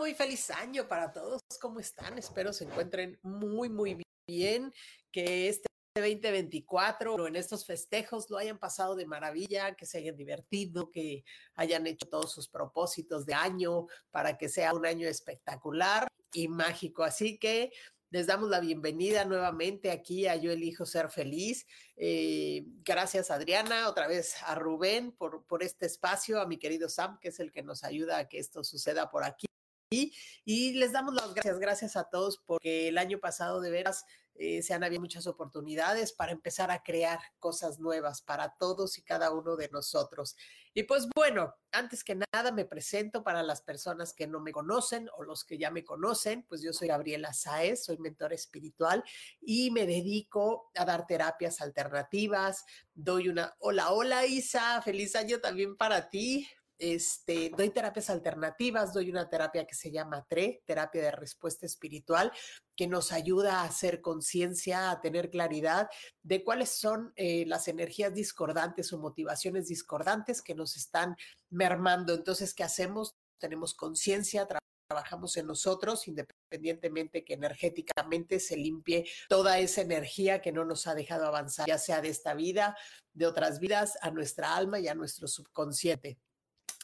[0.00, 1.42] muy feliz año para todos.
[1.60, 2.16] ¿Cómo están?
[2.16, 4.72] Espero se encuentren muy, muy bien.
[5.12, 10.16] Que este 2024 o en estos festejos lo hayan pasado de maravilla, que se hayan
[10.16, 11.22] divertido, que
[11.54, 17.02] hayan hecho todos sus propósitos de año para que sea un año espectacular y mágico.
[17.02, 17.70] Así que
[18.08, 21.66] les damos la bienvenida nuevamente aquí a Yo Elijo Ser Feliz.
[21.96, 27.18] Eh, gracias Adriana, otra vez a Rubén por, por este espacio, a mi querido Sam,
[27.20, 29.49] que es el que nos ayuda a que esto suceda por aquí.
[29.92, 34.04] Y les damos las gracias, gracias a todos porque el año pasado de veras
[34.42, 39.02] eh, se han habido muchas oportunidades para empezar a crear cosas nuevas para todos y
[39.02, 40.34] cada uno de nosotros.
[40.72, 45.10] Y pues bueno, antes que nada me presento para las personas que no me conocen
[45.18, 49.04] o los que ya me conocen, pues yo soy Gabriela Saez, soy mentora espiritual
[49.42, 52.64] y me dedico a dar terapias alternativas.
[52.94, 56.48] Doy una, hola, hola Isa, feliz año también para ti.
[56.80, 62.32] Este, doy terapias alternativas, doy una terapia que se llama TRE, terapia de respuesta espiritual,
[62.74, 65.90] que nos ayuda a hacer conciencia, a tener claridad
[66.22, 71.16] de cuáles son eh, las energías discordantes o motivaciones discordantes que nos están
[71.50, 72.14] mermando.
[72.14, 73.14] Entonces, ¿qué hacemos?
[73.38, 74.48] Tenemos conciencia,
[74.88, 80.94] trabajamos en nosotros, independientemente que energéticamente se limpie toda esa energía que no nos ha
[80.94, 82.74] dejado avanzar, ya sea de esta vida,
[83.12, 86.18] de otras vidas, a nuestra alma y a nuestro subconsciente.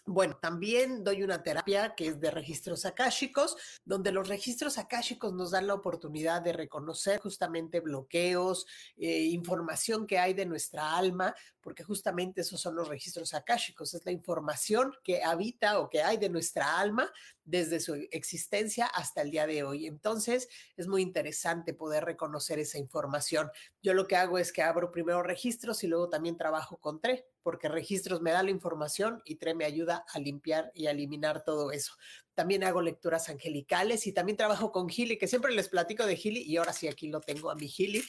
[0.09, 5.51] Bueno, también doy una terapia que es de registros akáshicos, donde los registros akáshicos nos
[5.51, 11.83] dan la oportunidad de reconocer justamente bloqueos, eh, información que hay de nuestra alma, porque
[11.83, 16.29] justamente esos son los registros akáshicos, es la información que habita o que hay de
[16.29, 17.11] nuestra alma
[17.43, 19.89] desde su existencia hasta el día de hoy.
[19.89, 23.51] Entonces, es muy interesante poder reconocer esa información.
[23.83, 27.27] Yo lo que hago es que abro primero registros y luego también trabajo con TRE
[27.47, 31.45] porque registros me da la información y TRE me ayuda a limpiar y a eliminar
[31.45, 31.93] todo eso.
[32.35, 36.43] También hago lecturas angelicales y también trabajo con Gili, que siempre les platico de Gili
[36.43, 38.03] y ahora sí aquí lo tengo a mi Gili,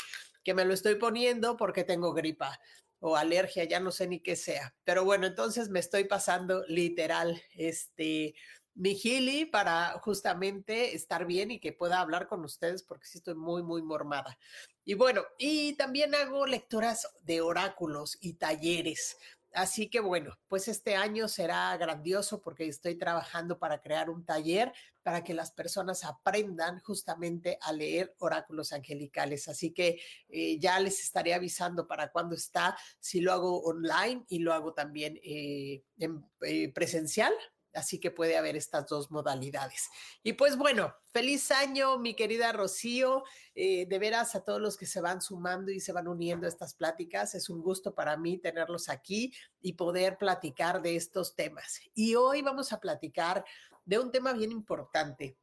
[0.43, 2.59] que me lo estoy poniendo porque tengo gripa
[2.99, 4.73] o alergia, ya no sé ni qué sea.
[4.83, 8.33] Pero bueno, entonces me estoy pasando literal este
[8.77, 13.35] mi Gili para justamente estar bien y que pueda hablar con ustedes porque sí estoy
[13.35, 14.37] muy, muy mormada.
[14.85, 19.17] Y bueno, y también hago lecturas de oráculos y talleres.
[19.53, 24.71] Así que bueno, pues este año será grandioso porque estoy trabajando para crear un taller
[25.01, 29.47] para que las personas aprendan justamente a leer oráculos angelicales.
[29.47, 29.99] Así que
[30.29, 34.73] eh, ya les estaré avisando para cuándo está, si lo hago online y lo hago
[34.73, 37.33] también eh, en, eh, presencial
[37.73, 39.89] Así que puede haber estas dos modalidades.
[40.23, 43.23] Y pues bueno, feliz año, mi querida Rocío.
[43.55, 46.49] Eh, de veras a todos los que se van sumando y se van uniendo a
[46.49, 47.35] estas pláticas.
[47.35, 51.81] Es un gusto para mí tenerlos aquí y poder platicar de estos temas.
[51.93, 53.43] Y hoy vamos a platicar
[53.85, 55.37] de un tema bien importante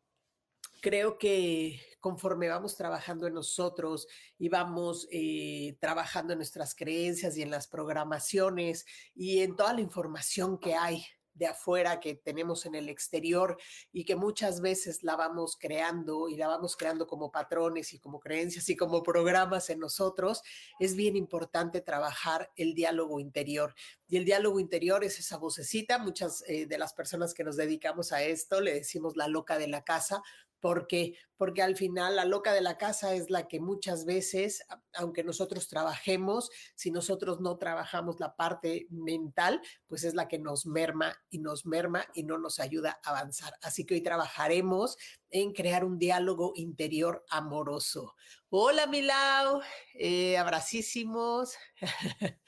[0.85, 4.07] creo que conforme vamos trabajando en nosotros
[4.39, 9.81] y vamos eh, trabajando en nuestras creencias y en las programaciones y en toda la
[9.81, 11.03] información que hay
[11.35, 13.57] de afuera que tenemos en el exterior
[13.93, 18.21] y que muchas veces la vamos creando y la vamos creando como patrones y como
[18.21, 20.43] creencias y como programas en nosotros,
[20.79, 23.75] es bien importante trabajar el diálogo interior.
[24.09, 28.13] Y el diálogo interior es esa vocecita, muchas eh, de las personas que nos dedicamos
[28.13, 30.23] a esto le decimos la loca de la casa,
[30.65, 34.65] porque porque al final la loca de la casa es la que muchas veces,
[34.95, 40.65] aunque nosotros trabajemos, si nosotros no trabajamos la parte mental, pues es la que nos
[40.65, 43.53] merma y nos merma y no nos ayuda a avanzar.
[43.61, 44.97] Así que hoy trabajaremos
[45.29, 48.15] en crear un diálogo interior amoroso.
[48.49, 49.61] Hola, Milau,
[49.93, 51.57] eh, abracísimos.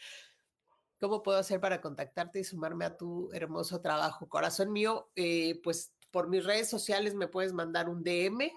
[0.99, 4.31] ¿Cómo puedo hacer para contactarte y sumarme a tu hermoso trabajo?
[4.31, 8.51] Corazón mío, eh, pues por mis redes sociales me puedes mandar un DM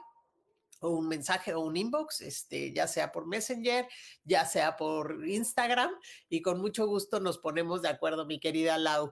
[0.79, 3.85] o un mensaje o un inbox, este, ya sea por Messenger,
[4.23, 5.91] ya sea por Instagram,
[6.29, 9.11] y con mucho gusto nos ponemos de acuerdo, mi querida Lau.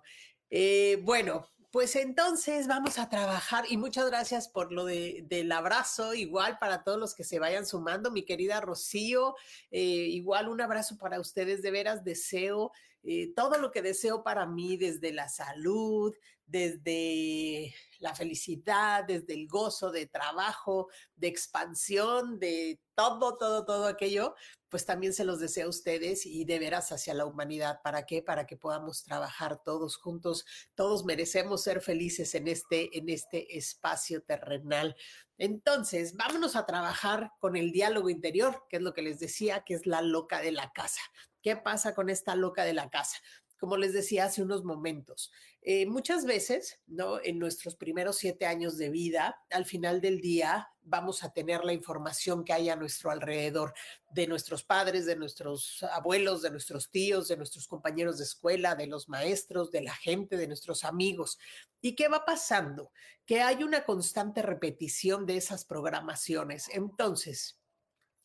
[0.50, 6.14] Eh, bueno, pues entonces vamos a trabajar y muchas gracias por lo de, del abrazo,
[6.14, 9.36] igual para todos los que se vayan sumando, mi querida Rocío,
[9.72, 12.72] eh, igual un abrazo para ustedes, de veras deseo
[13.10, 16.14] eh, todo lo que deseo para mí desde la salud,
[16.48, 24.34] desde la felicidad, desde el gozo de trabajo, de expansión, de todo, todo, todo aquello,
[24.70, 27.82] pues también se los deseo a ustedes y de veras hacia la humanidad.
[27.84, 28.22] ¿Para qué?
[28.22, 30.46] Para que podamos trabajar todos juntos.
[30.76, 34.96] Todos merecemos ser felices en este, en este espacio terrenal.
[35.38, 39.74] Entonces, vámonos a trabajar con el diálogo interior, que es lo que les decía, que
[39.74, 41.02] es la loca de la casa.
[41.42, 43.18] ¿Qué pasa con esta loca de la casa?
[43.60, 45.32] como les decía hace unos momentos.
[45.70, 47.20] Eh, muchas veces, ¿no?
[47.22, 51.74] En nuestros primeros siete años de vida, al final del día, vamos a tener la
[51.74, 53.74] información que hay a nuestro alrededor
[54.10, 58.88] de nuestros padres, de nuestros abuelos, de nuestros tíos, de nuestros compañeros de escuela, de
[58.88, 61.38] los maestros, de la gente, de nuestros amigos.
[61.82, 62.94] ¿Y qué va pasando?
[63.26, 66.70] Que hay una constante repetición de esas programaciones.
[66.70, 67.57] Entonces,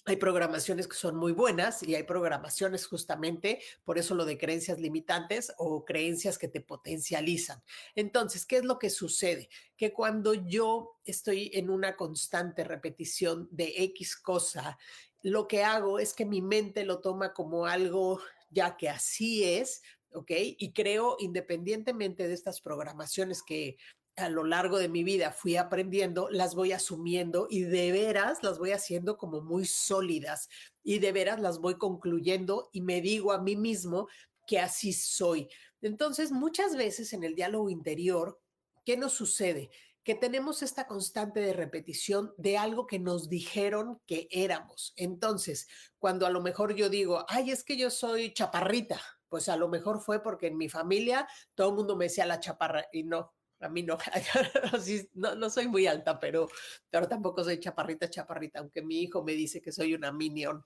[0.04, 4.80] hay programaciones que son muy buenas y hay programaciones justamente, por eso lo de creencias
[4.80, 7.62] limitantes o creencias que te potencializan.
[7.94, 9.48] Entonces, ¿qué es lo que sucede?
[9.76, 14.76] Que cuando yo estoy en una constante repetición de X cosa,
[15.22, 18.20] lo que hago es que mi mente lo toma como algo
[18.50, 19.82] ya que así es,
[20.12, 20.30] ¿ok?
[20.58, 23.76] Y creo, independientemente de estas programaciones que
[24.16, 28.58] a lo largo de mi vida fui aprendiendo, las voy asumiendo y de veras las
[28.58, 30.48] voy haciendo como muy sólidas
[30.82, 34.08] y de veras las voy concluyendo y me digo a mí mismo
[34.46, 35.48] que así soy.
[35.80, 38.40] Entonces, muchas veces en el diálogo interior,
[38.84, 39.70] ¿qué nos sucede?
[40.04, 44.92] Que tenemos esta constante de repetición de algo que nos dijeron que éramos.
[44.96, 45.68] Entonces,
[45.98, 49.68] cuando a lo mejor yo digo, ay, es que yo soy chaparrita, pues a lo
[49.68, 53.32] mejor fue porque en mi familia todo el mundo me decía la chaparra y no,
[53.62, 53.96] a mí no,
[55.14, 56.48] no, no, soy muy alta, pero,
[56.90, 60.64] pero tampoco soy chaparrita, chaparrita, aunque mi hijo me dice que soy una minion,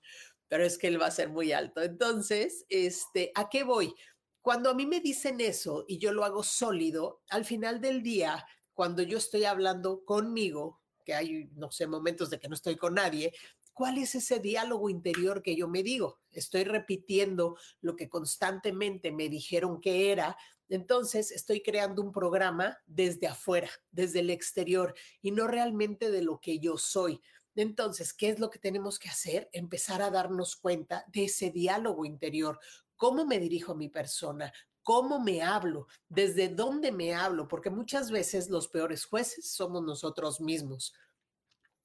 [0.49, 1.83] pero es que él va a ser muy alto.
[1.83, 3.95] Entonces, este, ¿a qué voy?
[4.41, 8.47] Cuando a mí me dicen eso y yo lo hago sólido, al final del día,
[8.75, 12.95] cuando yo estoy hablando conmigo, que hay, no sé, momentos de que no estoy con
[12.95, 13.33] nadie,
[13.73, 16.21] ¿cuál es ese diálogo interior que yo me digo?
[16.31, 20.37] Estoy repitiendo lo que constantemente me dijeron que era,
[20.69, 26.41] entonces estoy creando un programa desde afuera, desde el exterior y no realmente de lo
[26.41, 27.21] que yo soy.
[27.55, 29.49] Entonces, ¿qué es lo que tenemos que hacer?
[29.53, 32.59] Empezar a darnos cuenta de ese diálogo interior.
[32.97, 34.53] ¿Cómo me dirijo a mi persona?
[34.83, 35.89] ¿Cómo me hablo?
[36.09, 37.49] ¿Desde dónde me hablo?
[37.49, 40.93] Porque muchas veces los peores jueces somos nosotros mismos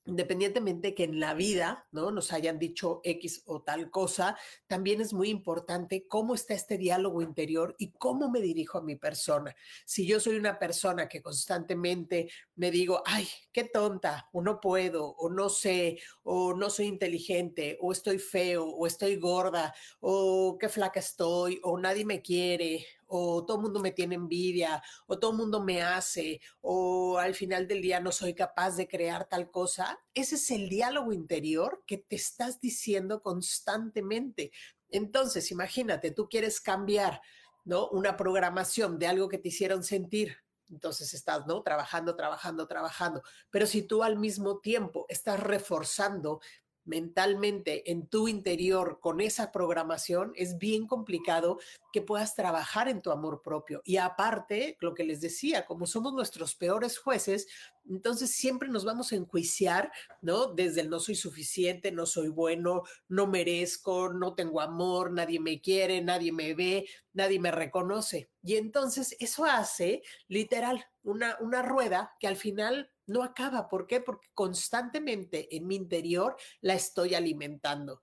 [0.05, 2.11] independientemente que en la vida, ¿no?
[2.11, 4.37] Nos hayan dicho X o tal cosa,
[4.67, 8.95] también es muy importante cómo está este diálogo interior y cómo me dirijo a mi
[8.95, 9.55] persona.
[9.85, 15.09] Si yo soy una persona que constantemente me digo, ay, qué tonta, o no puedo,
[15.17, 20.69] o no sé, o no soy inteligente, o estoy feo, o estoy gorda, o qué
[20.69, 25.31] flaca estoy, o nadie me quiere, o todo el mundo me tiene envidia, o todo
[25.31, 29.51] el mundo me hace, o al final del día no soy capaz de crear tal
[29.51, 29.99] cosa.
[30.13, 34.51] Ese es el diálogo interior que te estás diciendo constantemente.
[34.89, 37.21] Entonces, imagínate, tú quieres cambiar,
[37.65, 37.89] ¿no?
[37.89, 40.37] Una programación de algo que te hicieron sentir.
[40.69, 41.63] Entonces estás, ¿no?
[41.63, 43.21] Trabajando, trabajando, trabajando.
[43.49, 46.39] Pero si tú al mismo tiempo estás reforzando
[46.91, 51.57] mentalmente en tu interior con esa programación, es bien complicado
[51.93, 53.81] que puedas trabajar en tu amor propio.
[53.85, 57.47] Y aparte, lo que les decía, como somos nuestros peores jueces,
[57.89, 59.89] entonces siempre nos vamos a enjuiciar,
[60.21, 60.47] ¿no?
[60.47, 65.61] Desde el no soy suficiente, no soy bueno, no merezco, no tengo amor, nadie me
[65.61, 68.29] quiere, nadie me ve, nadie me reconoce.
[68.43, 73.67] Y entonces eso hace literal una, una rueda que al final no acaba.
[73.67, 73.99] ¿Por qué?
[73.99, 78.01] Porque constantemente en mi interior la estoy alimentando.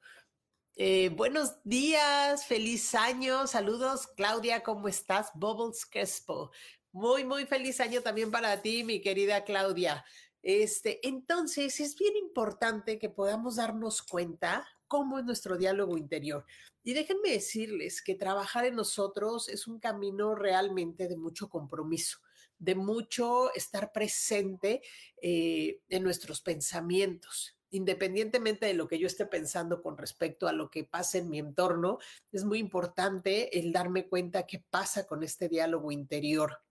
[0.76, 5.30] Eh, buenos días, feliz año, saludos Claudia, ¿cómo estás?
[5.34, 6.52] Bubbles Crespo.
[6.92, 10.04] Muy, muy feliz año también para ti, mi querida Claudia.
[10.40, 16.46] Este, entonces, es bien importante que podamos darnos cuenta cómo es nuestro diálogo interior.
[16.84, 22.18] Y déjenme decirles que trabajar en nosotros es un camino realmente de mucho compromiso
[22.58, 24.82] de mucho estar presente
[25.22, 27.56] eh, en nuestros pensamientos.
[27.70, 31.38] Independientemente de lo que yo esté pensando con respecto a lo que pasa en mi
[31.38, 31.98] entorno,
[32.32, 36.62] es muy importante el darme cuenta qué pasa con este diálogo interior.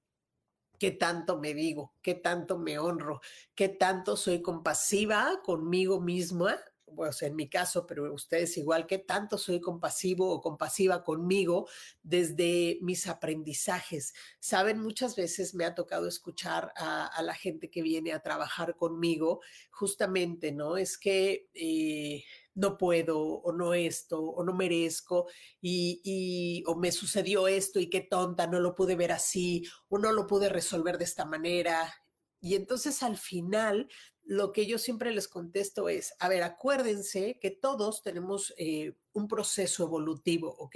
[0.80, 3.22] Qué tanto me digo, qué tanto me honro,
[3.56, 6.58] qué tanto soy compasiva conmigo misma
[6.96, 11.68] pues en mi caso, pero ustedes igual, que tanto soy compasivo o compasiva conmigo
[12.04, 14.14] desde mis aprendizajes.
[14.40, 19.42] Saben, muchas veces me ha tocado escuchar a, la gente que viene a trabajar conmigo,
[19.70, 20.78] justamente, ¿no?
[20.78, 21.50] Es que...
[21.54, 22.24] Eh,
[22.58, 25.28] no puedo o no esto o no merezco
[25.62, 30.12] y, o me sucedió esto y qué tonta, no lo pude ver así o no
[30.12, 31.94] lo pude resolver de esta manera.
[32.42, 33.88] Y entonces al final
[34.28, 39.28] lo que yo siempre les contesto es, a ver, acuérdense que todos tenemos eh, un
[39.28, 40.76] proceso evolutivo, ¿ok?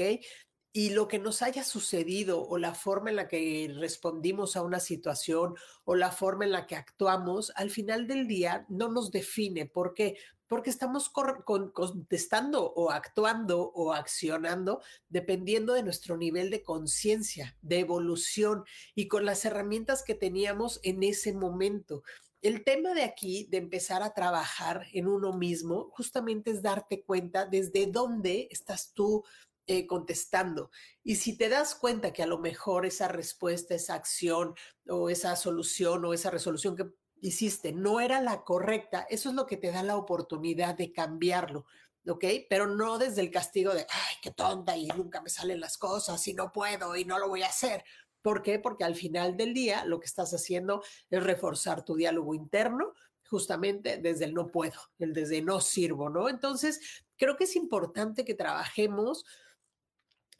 [0.71, 4.79] Y lo que nos haya sucedido o la forma en la que respondimos a una
[4.79, 9.65] situación o la forma en la que actuamos, al final del día no nos define.
[9.65, 10.15] ¿Por qué?
[10.47, 18.63] Porque estamos contestando o actuando o accionando dependiendo de nuestro nivel de conciencia, de evolución
[18.95, 22.03] y con las herramientas que teníamos en ese momento
[22.41, 27.45] el tema de aquí, de empezar a trabajar en uno mismo, justamente es darte cuenta
[27.45, 29.23] desde dónde estás tú
[29.67, 30.71] eh, contestando.
[31.03, 34.55] Y si te das cuenta que a lo mejor esa respuesta, esa acción
[34.89, 36.89] o esa solución o esa resolución que
[37.21, 41.65] hiciste no era la correcta, eso es lo que te da la oportunidad de cambiarlo.
[42.07, 42.25] ¿ok?
[42.49, 46.27] Pero no desde el castigo de, ay, qué tonta y nunca me salen las cosas
[46.27, 47.83] y no puedo y no lo voy a hacer.
[48.21, 48.59] ¿Por qué?
[48.59, 52.93] Porque al final del día lo que estás haciendo es reforzar tu diálogo interno
[53.31, 56.27] justamente desde el no puedo, el desde no sirvo, ¿no?
[56.27, 59.23] Entonces, creo que es importante que trabajemos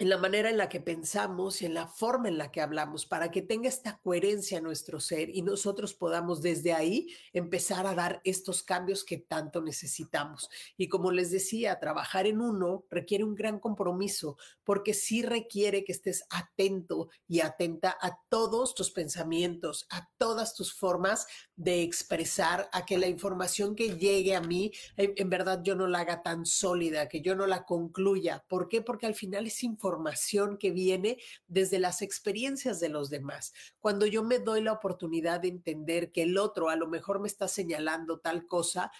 [0.01, 3.05] en la manera en la que pensamos y en la forma en la que hablamos,
[3.05, 7.93] para que tenga esta coherencia en nuestro ser y nosotros podamos desde ahí empezar a
[7.93, 10.49] dar estos cambios que tanto necesitamos.
[10.75, 15.91] Y como les decía, trabajar en uno requiere un gran compromiso, porque sí requiere que
[15.91, 22.87] estés atento y atenta a todos tus pensamientos, a todas tus formas de expresar, a
[22.87, 27.07] que la información que llegue a mí, en verdad yo no la haga tan sólida,
[27.07, 28.43] que yo no la concluya.
[28.47, 28.81] ¿Por qué?
[28.81, 31.17] Porque al final es información información que viene
[31.47, 33.51] desde las experiencias de los demás.
[33.79, 37.27] Cuando yo me doy la oportunidad de entender que el otro a lo mejor me
[37.27, 38.91] está señalando tal cosa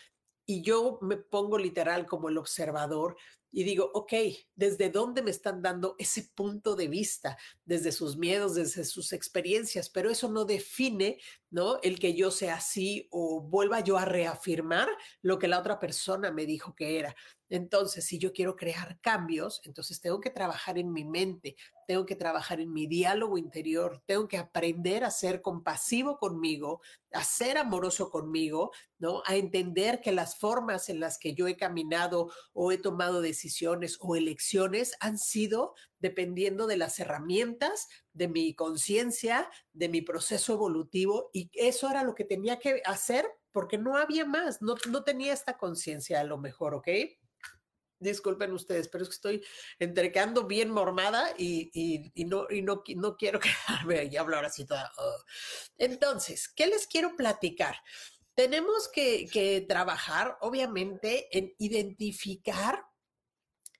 [0.45, 3.15] y yo me pongo literal como el observador,
[3.53, 4.13] y digo, ok,
[4.55, 7.38] ¿desde dónde me están dando ese punto de vista?
[7.65, 11.19] Desde sus miedos, desde sus experiencias, pero eso no define,
[11.50, 11.77] ¿no?
[11.83, 14.88] El que yo sea así o vuelva yo a reafirmar
[15.21, 17.13] lo que la otra persona me dijo que era.
[17.51, 22.15] Entonces, si yo quiero crear cambios, entonces tengo que trabajar en mi mente, tengo que
[22.15, 26.79] trabajar en mi diálogo interior, tengo que aprender a ser compasivo conmigo,
[27.12, 29.22] a ser amoroso conmigo, ¿no?
[29.25, 33.98] A entender que las formas en las que yo he caminado o he tomado decisiones
[34.00, 41.29] o elecciones han sido dependiendo de las herramientas, de mi conciencia, de mi proceso evolutivo
[41.34, 45.34] y eso era lo que tenía que hacer porque no había más, no, no tenía
[45.34, 46.88] esta conciencia a lo mejor, ¿ok?
[48.01, 49.46] Disculpen ustedes, pero es que estoy
[49.79, 54.91] entrecando bien mormada y, no, y no, no, quiero quedarme y hablar así toda.
[54.98, 55.24] Oh.
[55.77, 57.75] Entonces, ¿qué les quiero platicar?
[58.36, 62.86] Tenemos que, trabajar, obviamente, en identificar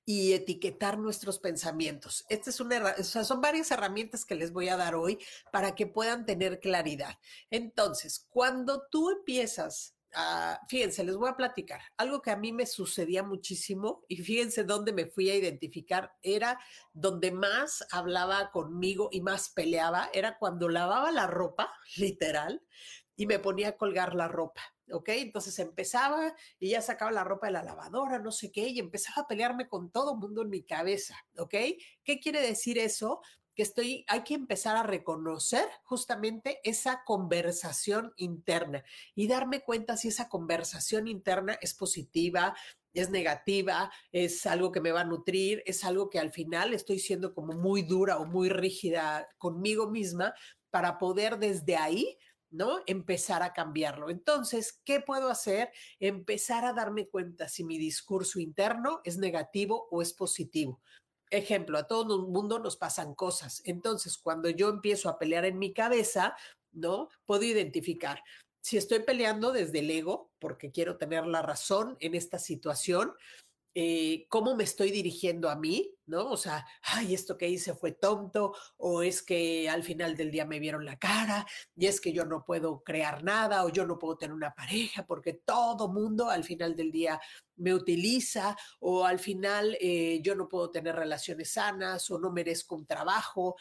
[0.06, 2.26] y etiquetar nuestros pensamientos.
[2.28, 5.20] Esta es una, son varias herramientas que les voy a dar hoy
[5.52, 7.18] para que puedan tener claridad.
[7.50, 11.82] Entonces, cuando tú empiezas Ah, fíjense, les voy a platicar.
[11.98, 16.60] Algo que a mí me sucedía muchísimo y fíjense dónde me fui a identificar, era
[16.94, 22.62] donde más hablaba conmigo y más peleaba, era cuando lavaba la ropa, literal,
[23.16, 24.62] y me ponía a colgar la ropa.
[24.92, 25.10] ¿ok?
[25.10, 29.24] Entonces empezaba y ya sacaba la ropa de la lavadora, no sé qué, y empezaba
[29.24, 31.56] a pelearme con todo mundo en mi cabeza, ¿ok?
[32.04, 33.22] ¿Qué quiere decir eso?
[33.56, 38.84] Que estoy, hay que empezar a reconocer justamente esa conversación interna
[39.16, 42.56] y darme cuenta si esa conversación interna es positiva,
[42.94, 47.00] es negativa, es algo que me va a nutrir, es algo que al final estoy
[47.00, 50.34] siendo como muy dura o muy rígida conmigo misma
[50.70, 52.18] para poder desde ahí
[52.52, 52.80] ¿no?
[52.86, 54.10] Empezar a cambiarlo.
[54.10, 55.72] Entonces, ¿qué puedo hacer?
[56.00, 60.82] Empezar a darme cuenta si mi discurso interno es negativo o es positivo
[61.32, 63.62] ejemplo, a todo el mundo nos pasan cosas.
[63.66, 66.36] Entonces, cuando yo empiezo a pelear en mi cabeza,
[66.72, 67.10] ¿no?
[67.26, 68.22] Puedo identificar
[68.62, 73.14] si estoy peleando desde el ego, porque quiero tener la razón en esta situación,
[73.74, 76.30] eh, cómo me estoy dirigiendo a mí, ¿no?
[76.32, 80.46] O sea, ay, esto que hice fue tonto, o es que al final del día
[80.46, 83.98] me vieron la cara, y es que yo no puedo crear nada, o yo no
[83.98, 87.20] puedo tener una pareja, porque todo mundo al final del día
[87.56, 92.76] me utiliza, o al final eh, yo no puedo tener relaciones sanas, o no merezco
[92.76, 93.56] un trabajo.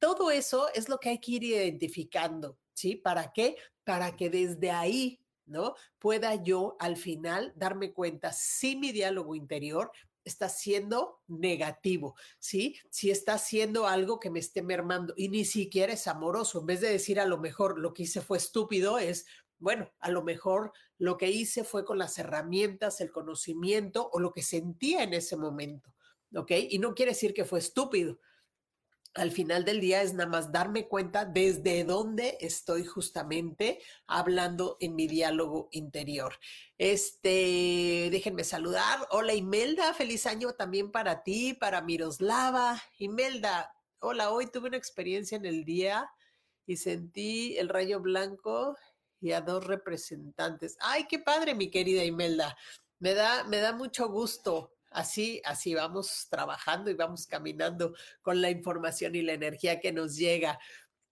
[0.00, 2.96] Todo eso es lo que hay que ir identificando, ¿sí?
[2.96, 3.56] ¿Para qué?
[3.84, 5.74] Para que desde ahí ¿no?
[5.98, 9.90] Pueda yo al final darme cuenta si mi diálogo interior
[10.24, 12.76] está siendo negativo, ¿sí?
[12.90, 16.80] Si está haciendo algo que me esté mermando y ni siquiera es amoroso, en vez
[16.80, 19.26] de decir a lo mejor lo que hice fue estúpido, es,
[19.58, 24.32] bueno, a lo mejor lo que hice fue con las herramientas, el conocimiento o lo
[24.32, 25.94] que sentía en ese momento,
[26.34, 26.52] ¿ok?
[26.70, 28.18] Y no quiere decir que fue estúpido,
[29.14, 34.96] al final del día es nada más darme cuenta desde dónde estoy justamente hablando en
[34.96, 36.34] mi diálogo interior.
[36.78, 39.06] Este, déjenme saludar.
[39.10, 42.82] Hola Imelda, feliz año también para ti, para Miroslava.
[42.98, 46.10] Imelda, hola, hoy tuve una experiencia en el día
[46.66, 48.76] y sentí el rayo blanco
[49.20, 50.76] y a dos representantes.
[50.80, 52.56] Ay, qué padre, mi querida Imelda.
[52.98, 58.50] Me da, me da mucho gusto Así, así vamos trabajando y vamos caminando con la
[58.50, 60.58] información y la energía que nos llega.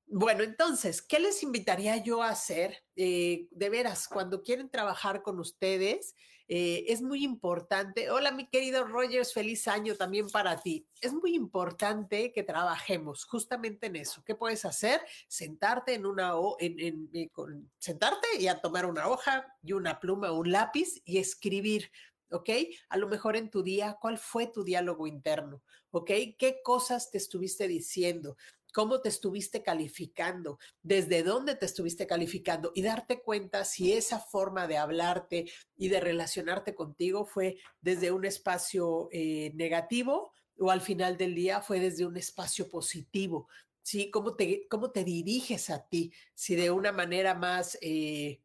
[0.06, 2.84] Bueno, entonces, ¿qué les invitaría yo a hacer?
[2.96, 6.14] Eh, de veras, cuando quieren trabajar con ustedes,
[6.48, 8.10] eh, es muy importante.
[8.10, 10.86] Hola, mi querido Rogers, feliz año también para ti.
[11.00, 14.22] Es muy importante que trabajemos justamente en eso.
[14.24, 15.00] ¿Qué puedes hacer?
[15.28, 17.30] Sentarte en una, en, en, eh,
[17.78, 21.90] sentarte y a tomar una hoja y una pluma, un lápiz y escribir
[22.32, 22.50] ¿ok?
[22.88, 25.62] A lo mejor en tu día, ¿cuál fue tu diálogo interno?
[25.90, 26.10] ¿Ok?
[26.38, 28.36] ¿Qué cosas te estuviste diciendo?
[28.72, 30.58] ¿Cómo te estuviste calificando?
[30.82, 32.72] ¿Desde dónde te estuviste calificando?
[32.74, 38.24] Y darte cuenta si esa forma de hablarte y de relacionarte contigo fue desde un
[38.24, 43.48] espacio eh, negativo o al final del día fue desde un espacio positivo.
[43.82, 44.10] ¿Sí?
[44.10, 46.12] ¿Cómo te, cómo te diriges a ti?
[46.34, 47.76] Si de una manera más...
[47.82, 48.40] Eh,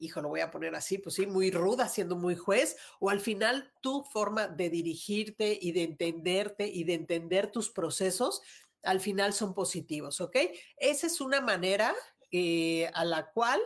[0.00, 3.20] hijo, lo voy a poner así, pues sí, muy ruda, siendo muy juez, o al
[3.20, 8.42] final tu forma de dirigirte y de entenderte y de entender tus procesos,
[8.82, 10.36] al final son positivos, ¿ok?
[10.76, 11.94] Esa es una manera
[12.30, 13.60] eh, a la cual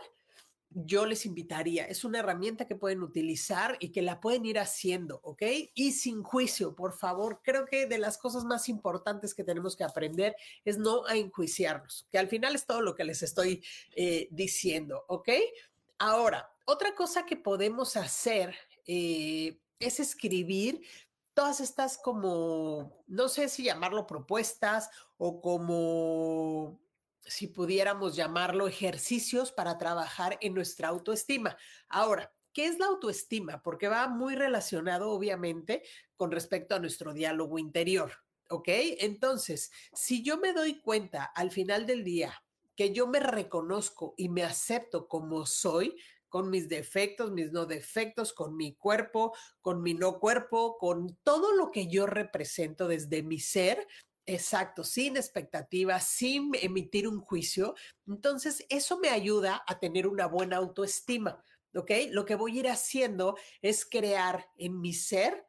[0.75, 1.85] yo les invitaría.
[1.85, 5.43] Es una herramienta que pueden utilizar y que la pueden ir haciendo, ¿ok?
[5.75, 7.41] Y sin juicio, por favor.
[7.43, 10.35] Creo que de las cosas más importantes que tenemos que aprender
[10.65, 13.63] es no a enjuiciarnos, que al final es todo lo que les estoy
[13.95, 15.29] eh, diciendo, ¿ok?
[16.05, 18.53] Ahora, otra cosa que podemos hacer
[18.85, 20.81] eh, es escribir
[21.33, 26.81] todas estas como, no sé si llamarlo propuestas o como
[27.21, 31.55] si pudiéramos llamarlo ejercicios para trabajar en nuestra autoestima.
[31.87, 33.63] Ahora, ¿qué es la autoestima?
[33.63, 35.83] Porque va muy relacionado, obviamente,
[36.17, 38.11] con respecto a nuestro diálogo interior.
[38.49, 38.67] ¿Ok?
[38.67, 42.42] Entonces, si yo me doy cuenta al final del día
[42.75, 45.95] que yo me reconozco y me acepto como soy,
[46.29, 51.53] con mis defectos, mis no defectos, con mi cuerpo, con mi no cuerpo, con todo
[51.53, 53.87] lo que yo represento desde mi ser,
[54.25, 57.75] Exacto, sin expectativas, sin emitir un juicio.
[58.07, 61.43] Entonces, eso me ayuda a tener una buena autoestima,
[61.75, 61.91] ¿ok?
[62.11, 65.45] Lo que voy a ir haciendo es crear en mi ser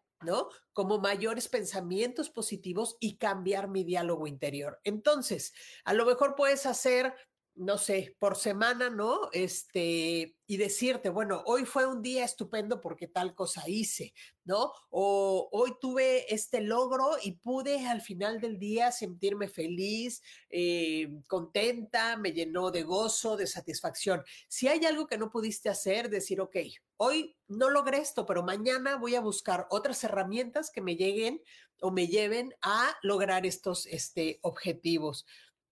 [0.73, 4.81] Como mayores pensamientos positivos y cambiar mi diálogo interior.
[4.85, 5.53] Entonces,
[5.85, 7.15] a lo mejor puedes hacer
[7.57, 9.29] no sé, por semana, ¿no?
[9.33, 14.13] Este, y decirte, bueno, hoy fue un día estupendo porque tal cosa hice,
[14.45, 14.73] ¿no?
[14.91, 22.17] O hoy tuve este logro y pude al final del día sentirme feliz, eh, contenta,
[22.17, 24.25] me llenó de gozo, de satisfacción.
[24.49, 26.57] Si hay algo que no pudiste hacer, decir, ok,
[26.97, 31.41] hoy no logré esto, pero mañana voy a buscar otras herramientas que me lleguen
[31.81, 35.25] o me lleven a lograr estos este, objetivos.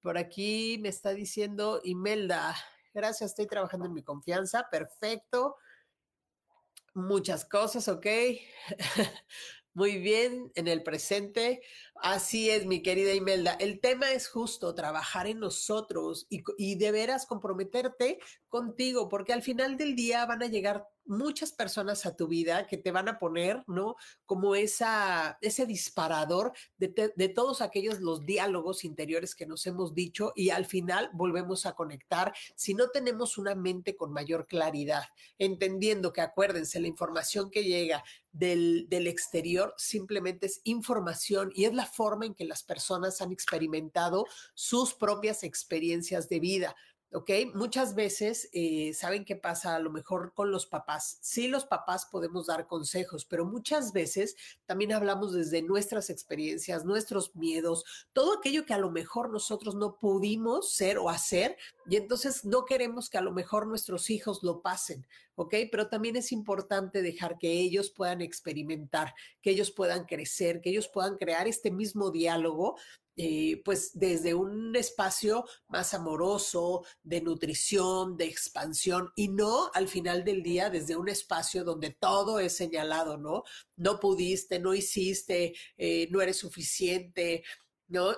[0.03, 2.57] Por aquí me está diciendo Imelda,
[2.93, 5.57] gracias, estoy trabajando en mi confianza, perfecto.
[6.93, 8.07] Muchas cosas, ok.
[9.75, 11.63] Muy bien, en el presente.
[11.95, 13.55] Así es, mi querida Imelda.
[13.55, 19.43] El tema es justo trabajar en nosotros y, y, de veras comprometerte contigo, porque al
[19.43, 23.19] final del día van a llegar muchas personas a tu vida que te van a
[23.19, 23.97] poner, ¿no?
[24.25, 30.33] Como esa, ese disparador de, de, todos aquellos los diálogos interiores que nos hemos dicho
[30.37, 35.05] y al final volvemos a conectar si no tenemos una mente con mayor claridad,
[35.39, 41.75] entendiendo que acuérdense, la información que llega del, del exterior simplemente es información y es
[41.75, 46.77] la forma en que las personas han experimentado sus propias experiencias de vida.
[47.13, 47.31] ¿Ok?
[47.55, 49.75] Muchas veces, eh, ¿saben qué pasa?
[49.75, 51.19] A lo mejor con los papás.
[51.21, 57.35] Sí, los papás podemos dar consejos, pero muchas veces también hablamos desde nuestras experiencias, nuestros
[57.37, 61.57] miedos, todo aquello que a lo mejor nosotros no pudimos ser o hacer,
[61.89, 65.07] y entonces no queremos que a lo mejor nuestros hijos lo pasen.
[65.35, 65.55] ¿ok?
[65.71, 70.89] Pero también es importante dejar que ellos puedan experimentar, que ellos puedan crecer, que ellos
[70.89, 72.77] puedan crear este mismo diálogo
[73.17, 80.25] eh, pues desde un espacio más amoroso, de nutrición, de expansión, y no al final
[80.25, 83.43] del día desde un espacio donde todo es señalado, ¿no?
[83.77, 87.45] No pudiste, no hiciste, eh, no eres suficiente,
[87.89, 88.15] ¿no?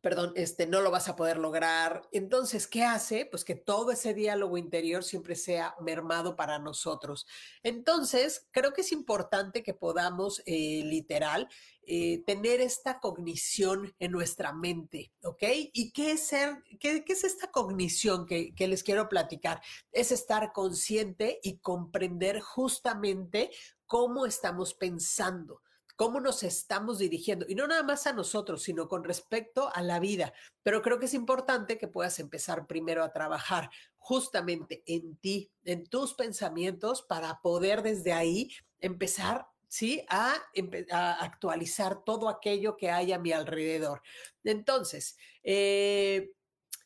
[0.00, 2.08] Perdón, este, no lo vas a poder lograr.
[2.12, 3.26] Entonces, ¿qué hace?
[3.26, 7.26] Pues que todo ese diálogo interior siempre sea mermado para nosotros.
[7.62, 11.48] Entonces, creo que es importante que podamos, eh, literal,
[11.82, 15.42] eh, tener esta cognición en nuestra mente, ¿ok?
[15.72, 19.62] ¿Y qué es, ser, qué, es esta cognición que les quiero platicar?
[19.92, 23.50] Es estar consciente y comprender justamente
[23.86, 25.62] cómo estamos pensando
[25.98, 29.98] cómo nos estamos dirigiendo, y no nada más a nosotros, sino con respecto a la
[29.98, 30.32] vida.
[30.62, 35.88] Pero creo que es importante que puedas empezar primero a trabajar justamente en ti, en
[35.88, 40.06] tus pensamientos, para poder desde ahí empezar ¿sí?
[40.08, 40.36] A,
[41.20, 44.00] actualizar todo aquello que hay a mi alrededor.
[44.44, 46.30] Entonces, eh,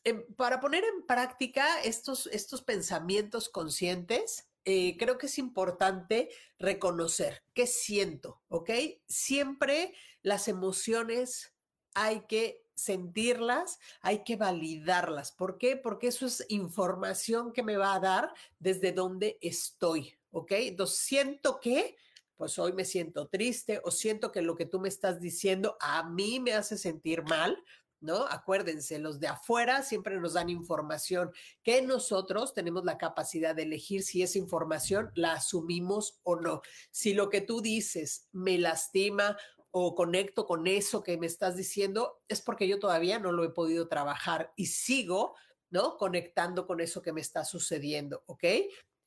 [0.03, 7.43] em, para poner en práctica estos, estos pensamientos conscientes, eh, creo que es importante reconocer
[7.53, 8.69] qué siento, ¿ok?
[9.07, 11.53] Siempre las emociones
[11.93, 15.31] hay que sentirlas, hay que validarlas.
[15.31, 15.75] ¿Por qué?
[15.75, 20.51] Porque eso es información que me va a dar desde dónde estoy, ¿ok?
[20.53, 21.95] Entonces, siento que,
[22.35, 26.03] pues hoy me siento triste o siento que lo que tú me estás diciendo a
[26.09, 27.63] mí me hace sentir mal,
[28.03, 28.25] ¿no?
[28.27, 31.31] Acuérdense, los de afuera siempre nos dan información
[31.63, 36.61] que nosotros tenemos la capacidad de elegir si esa información la asumimos o no.
[36.91, 39.37] Si lo que tú dices me lastima
[39.71, 43.49] o conecto con eso que me estás diciendo, es porque yo todavía no lo he
[43.49, 45.35] podido trabajar y sigo,
[45.71, 45.97] ¿no?
[45.97, 48.43] Conectando con eso que me está sucediendo, ¿ok?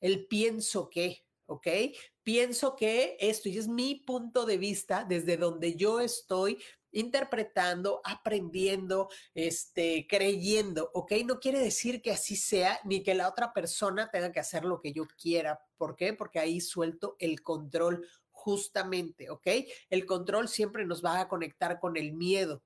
[0.01, 1.67] El pienso que, ¿ok?
[2.23, 9.09] Pienso que esto, y es mi punto de vista desde donde yo estoy interpretando, aprendiendo,
[9.33, 11.13] este, creyendo, ¿ok?
[11.25, 14.79] No quiere decir que así sea, ni que la otra persona tenga que hacer lo
[14.81, 15.59] que yo quiera.
[15.77, 16.13] ¿Por qué?
[16.13, 19.47] Porque ahí suelto el control justamente, ¿ok?
[19.89, 22.63] El control siempre nos va a conectar con el miedo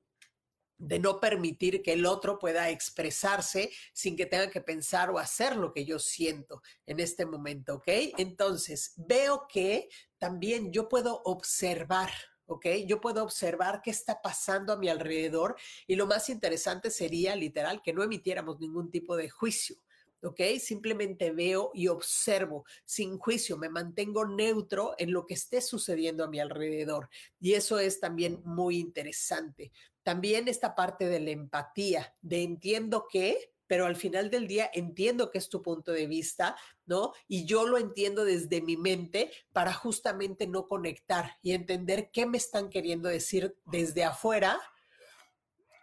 [0.82, 5.56] de no permitir que el otro pueda expresarse sin que tenga que pensar o hacer
[5.56, 7.88] lo que yo siento en este momento, ¿ok?
[8.18, 12.10] Entonces, veo que también yo puedo observar,
[12.52, 12.66] ¿ok?
[12.86, 15.56] Yo puedo observar qué está pasando a mi alrededor
[15.88, 19.78] y lo más interesante sería, literal, que no emitiéramos ningún tipo de juicio.
[20.22, 20.40] ¿ok?
[20.60, 26.28] Simplemente veo y observo sin juicio, me mantengo neutro en lo que esté sucediendo a
[26.28, 27.10] mi alrededor.
[27.40, 29.72] Y eso es también muy interesante.
[30.04, 35.32] También esta parte de la empatía, de entiendo que, pero al final del día entiendo
[35.32, 36.58] que es tu punto de vista,
[36.88, 37.14] ¿no?
[37.30, 42.38] Y yo lo entiendo desde mi mente para justamente no conectar y entender qué me
[42.38, 44.60] están queriendo decir desde afuera.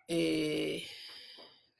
[0.06, 0.84] Eh,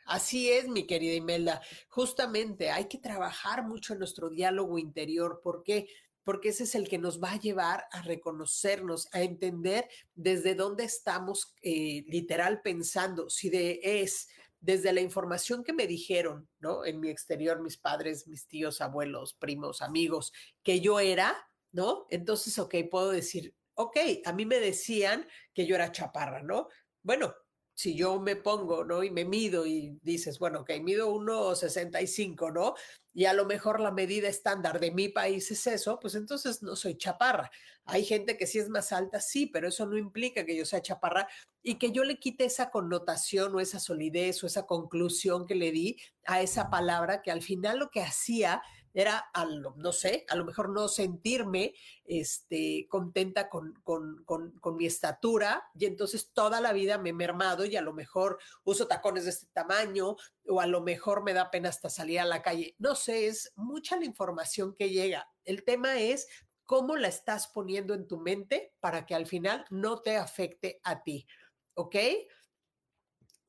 [0.06, 1.60] así es, mi querida Imelda.
[1.90, 5.42] Justamente hay que trabajar mucho en nuestro diálogo interior.
[5.42, 5.88] ¿Por qué?
[6.24, 10.84] Porque ese es el que nos va a llevar a reconocernos, a entender desde dónde
[10.84, 13.28] estamos eh, literal pensando.
[13.28, 14.28] Si de es
[14.60, 16.84] desde la información que me dijeron, ¿no?
[16.84, 21.36] En mi exterior, mis padres, mis tíos, abuelos, primos, amigos, que yo era,
[21.72, 22.06] ¿no?
[22.10, 26.68] Entonces, ok, puedo decir, ok, a mí me decían que yo era chaparra, ¿no?
[27.02, 27.34] Bueno,
[27.78, 29.04] si yo me pongo, ¿no?
[29.04, 32.74] Y me mido y dices, bueno, ok, mido 1,65, ¿no?
[33.14, 36.74] Y a lo mejor la medida estándar de mi país es eso, pues entonces no
[36.74, 37.52] soy chaparra.
[37.84, 40.82] Hay gente que sí es más alta, sí, pero eso no implica que yo sea
[40.82, 41.28] chaparra
[41.62, 45.70] y que yo le quite esa connotación o esa solidez o esa conclusión que le
[45.70, 48.60] di a esa palabra que al final lo que hacía
[48.94, 49.30] era,
[49.76, 51.74] no sé, a lo mejor no sentirme
[52.04, 57.64] este, contenta con, con, con, mi estatura y entonces toda la vida me he mermado
[57.64, 61.50] y a lo mejor uso tacones de este tamaño o a lo mejor me da
[61.50, 62.74] pena hasta salir a la calle.
[62.78, 65.28] No sé, es mucha la información que llega.
[65.44, 66.26] El tema es
[66.64, 71.02] cómo la estás poniendo en tu mente para que al final no te afecte a
[71.02, 71.26] ti.
[71.74, 71.96] ¿Ok?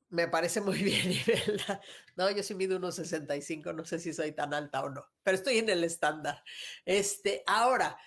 [0.09, 1.81] Me parece muy bien, Imelda.
[2.15, 5.37] No, yo sí mido unos 65, no sé si soy tan alta o no, pero
[5.37, 6.43] estoy en el estándar.
[6.85, 7.97] Este, ahora,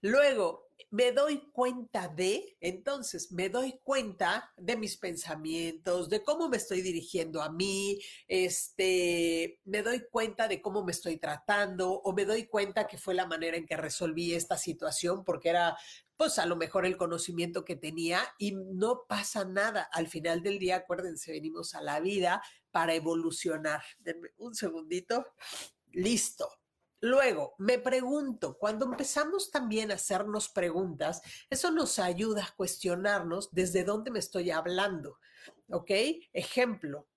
[0.00, 6.56] luego, me doy cuenta de, entonces me doy cuenta de mis pensamientos, de cómo me
[6.56, 12.24] estoy dirigiendo a mí, este, me doy cuenta de cómo me estoy tratando o me
[12.24, 15.76] doy cuenta que fue la manera en que resolví esta situación porque era
[16.20, 19.88] pues a lo mejor el conocimiento que tenía y no pasa nada.
[19.90, 23.80] Al final del día, acuérdense, venimos a la vida para evolucionar.
[24.00, 25.24] Denme un segundito.
[25.92, 26.46] Listo.
[27.00, 33.82] Luego, me pregunto, cuando empezamos también a hacernos preguntas, eso nos ayuda a cuestionarnos desde
[33.82, 35.20] dónde me estoy hablando.
[35.70, 35.90] ¿Ok?
[36.34, 37.08] Ejemplo,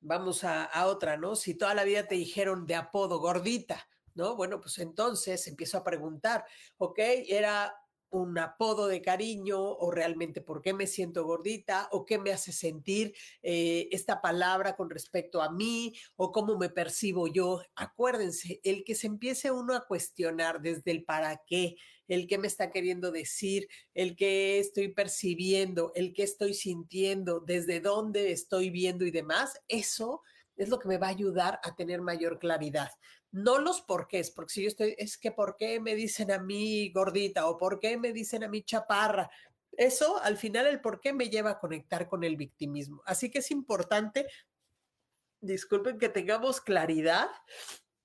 [0.00, 1.34] vamos a, otra, ¿no?
[1.34, 4.36] Si toda la vida te dijeron de apodo gordita, ¿no?
[4.36, 6.44] Bueno, pues entonces empiezo a preguntar,
[6.76, 6.98] ¿ok?
[6.98, 7.74] Era
[8.16, 12.52] un apodo de cariño o realmente por qué me siento gordita o qué me hace
[12.52, 17.62] sentir eh, esta palabra con respecto a mí o cómo me percibo yo.
[17.74, 21.76] Acuérdense, el que se empiece uno a cuestionar desde el para qué,
[22.08, 27.80] el qué me está queriendo decir, el qué estoy percibiendo, el qué estoy sintiendo, desde
[27.80, 30.22] dónde estoy viendo y demás, eso
[30.56, 32.90] es lo que me va a ayudar a tener mayor claridad
[33.32, 36.90] no los porqués, porque si yo estoy, es que ¿por qué me dicen a mí
[36.92, 39.30] gordita o por qué me dicen a mí chaparra?
[39.72, 43.02] Eso al final el por qué me lleva a conectar con el victimismo.
[43.04, 44.26] Así que es importante,
[45.40, 47.28] disculpen, que tengamos claridad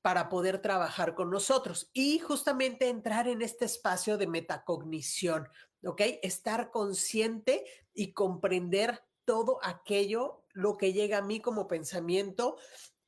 [0.01, 5.47] para poder trabajar con nosotros y justamente entrar en este espacio de metacognición,
[5.83, 6.01] ¿ok?
[6.23, 12.57] Estar consciente y comprender todo aquello, lo que llega a mí como pensamiento,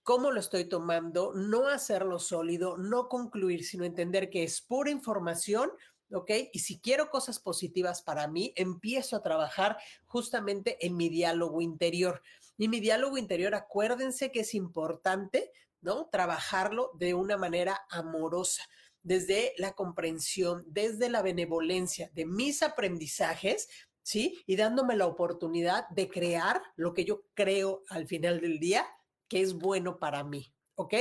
[0.03, 5.71] cómo lo estoy tomando, no hacerlo sólido, no concluir, sino entender que es pura información,
[6.11, 6.31] ¿ok?
[6.51, 12.21] Y si quiero cosas positivas para mí, empiezo a trabajar justamente en mi diálogo interior.
[12.57, 16.09] Y mi diálogo interior, acuérdense que es importante, ¿no?
[16.11, 18.63] Trabajarlo de una manera amorosa
[19.01, 23.69] desde la comprensión, desde la benevolencia de mis aprendizajes,
[24.01, 24.43] ¿sí?
[24.45, 28.85] Y dándome la oportunidad de crear lo que yo creo al final del día
[29.33, 30.53] que es bueno para mí.
[30.75, 30.93] ¿Ok?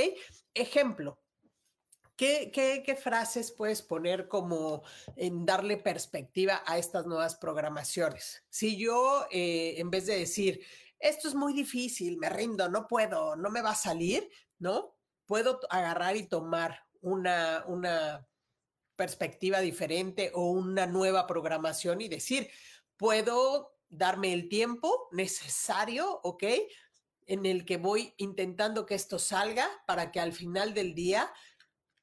[0.55, 1.19] Ejemplo.
[2.15, 4.81] ¿Qué, frases puedes poner como
[5.15, 8.43] en darle perspectiva a estas nuevas programaciones?
[8.49, 10.65] Si yo, eh, en vez de decir,
[10.97, 14.95] esto es muy difícil, me rindo, no puedo, no me va a salir, ¿no?
[15.27, 18.27] Puedo agarrar y tomar una, una
[18.95, 22.49] perspectiva diferente o una nueva programación y decir,
[22.97, 26.43] puedo darme el tiempo necesario, ¿ok?
[27.27, 31.31] En el que voy intentando que esto salga para que al final del día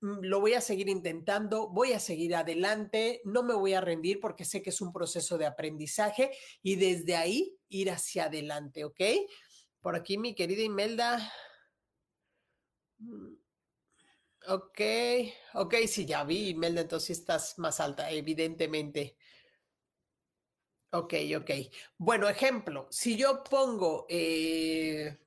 [0.00, 4.20] mm, lo voy a seguir intentando, voy a seguir adelante, no me voy a rendir
[4.20, 6.30] porque sé que es un proceso de aprendizaje
[6.62, 9.00] y desde ahí ir hacia adelante, ¿ok?
[9.80, 11.32] Por aquí mi querida Imelda.
[12.98, 13.34] Mm,
[14.48, 14.80] ok,
[15.54, 19.16] ok, sí, ya vi, Imelda, entonces estás más alta, evidentemente.
[20.92, 21.50] Ok, ok.
[21.98, 25.18] Bueno, ejemplo, si yo pongo, eh,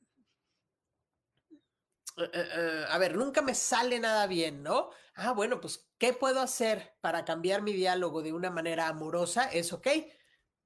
[2.17, 4.89] eh, eh, a ver, nunca me sale nada bien, ¿no?
[5.15, 9.45] Ah, bueno, pues, ¿qué puedo hacer para cambiar mi diálogo de una manera amorosa?
[9.51, 9.87] Es, ok,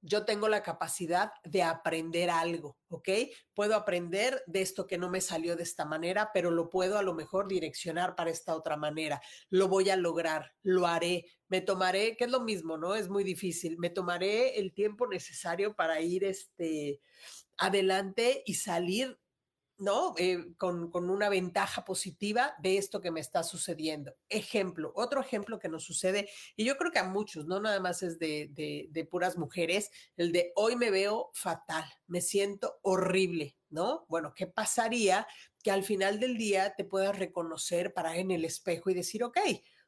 [0.00, 3.08] yo tengo la capacidad de aprender algo, ¿ok?
[3.54, 7.02] Puedo aprender de esto que no me salió de esta manera, pero lo puedo a
[7.02, 9.20] lo mejor direccionar para esta otra manera.
[9.50, 12.94] Lo voy a lograr, lo haré, me tomaré, que es lo mismo, ¿no?
[12.94, 17.00] Es muy difícil, me tomaré el tiempo necesario para ir este,
[17.56, 19.18] adelante y salir
[19.78, 20.14] ¿no?
[20.18, 24.14] Eh, con, una ventaja positiva de esto que me está sucediendo.
[24.28, 28.02] Ejemplo, otro ejemplo que nos sucede, y yo creo que a muchos, no nada más
[28.02, 28.50] es de,
[28.90, 34.04] de, puras mujeres, el de hoy me veo fatal, me siento horrible, ¿no?
[34.08, 35.26] Bueno, ¿qué pasaría
[35.62, 39.38] que al final del día te puedas reconocer, para en el espejo y decir, ok,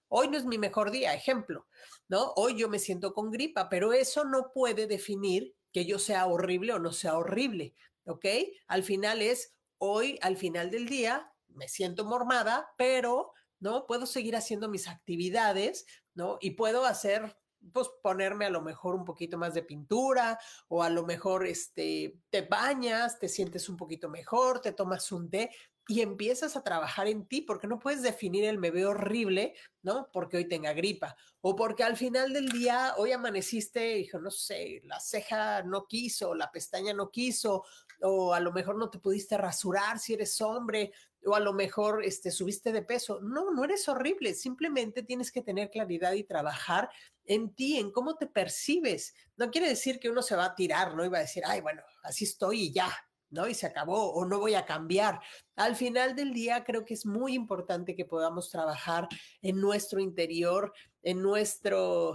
[0.09, 1.67] hoy no es mi mejor día, ejemplo,
[2.09, 2.33] ¿no?
[2.37, 6.73] Hoy yo me siento con gripa, pero eso no puede definir que yo sea horrible
[6.73, 7.75] o no sea horrible,
[8.05, 8.27] ¿ok?
[8.67, 14.37] Al final es hoy al final del día me siento mormada, pero no puedo seguir
[14.37, 16.39] haciendo mis actividades, ¿no?
[16.41, 17.37] Y puedo hacer
[17.73, 20.39] pues ponerme a lo mejor un poquito más de pintura
[20.69, 25.29] o a lo mejor este te bañas, te sientes un poquito mejor, te tomas un
[25.29, 25.51] té
[25.91, 30.09] y empiezas a trabajar en ti porque no puedes definir el me veo horrible, ¿no?
[30.13, 34.83] Porque hoy tenga gripa o porque al final del día hoy amaneciste, dijo, no sé,
[34.85, 37.65] la ceja no quiso, la pestaña no quiso
[38.03, 40.93] o a lo mejor no te pudiste rasurar si eres hombre,
[41.27, 43.19] o a lo mejor este, subiste de peso.
[43.21, 46.89] No, no eres horrible, simplemente tienes que tener claridad y trabajar
[47.25, 49.13] en ti, en cómo te percibes.
[49.37, 51.05] No quiere decir que uno se va a tirar, ¿no?
[51.05, 52.91] Y va a decir, ay, bueno, así estoy y ya,
[53.31, 53.49] ¿no?
[53.49, 55.21] Y se acabó, o no voy a cambiar.
[55.57, 59.09] Al final del día, creo que es muy importante que podamos trabajar
[59.43, 62.15] en nuestro interior, en nuestro...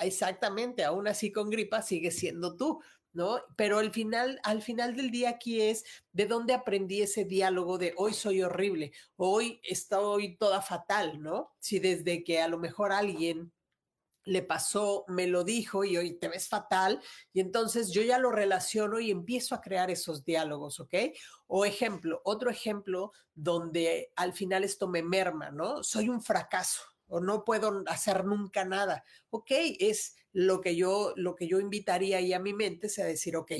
[0.00, 2.80] Exactamente, aún así con gripa sigue siendo tú,
[3.12, 3.40] ¿no?
[3.56, 7.94] Pero al final, al final del día aquí es de dónde aprendí ese diálogo de
[7.96, 11.50] hoy soy horrible, hoy estoy toda fatal, ¿no?
[11.58, 13.52] Si desde que a lo mejor alguien
[14.28, 17.00] le pasó, me lo dijo y hoy te ves fatal.
[17.32, 20.94] Y entonces yo ya lo relaciono y empiezo a crear esos diálogos, ¿ok?
[21.46, 25.82] O ejemplo, otro ejemplo donde al final esto me merma, ¿no?
[25.82, 29.04] Soy un fracaso o no puedo hacer nunca nada.
[29.30, 33.04] Ok, es lo que yo, lo que yo invitaría ahí a mi mente, es a
[33.04, 33.52] decir, ok,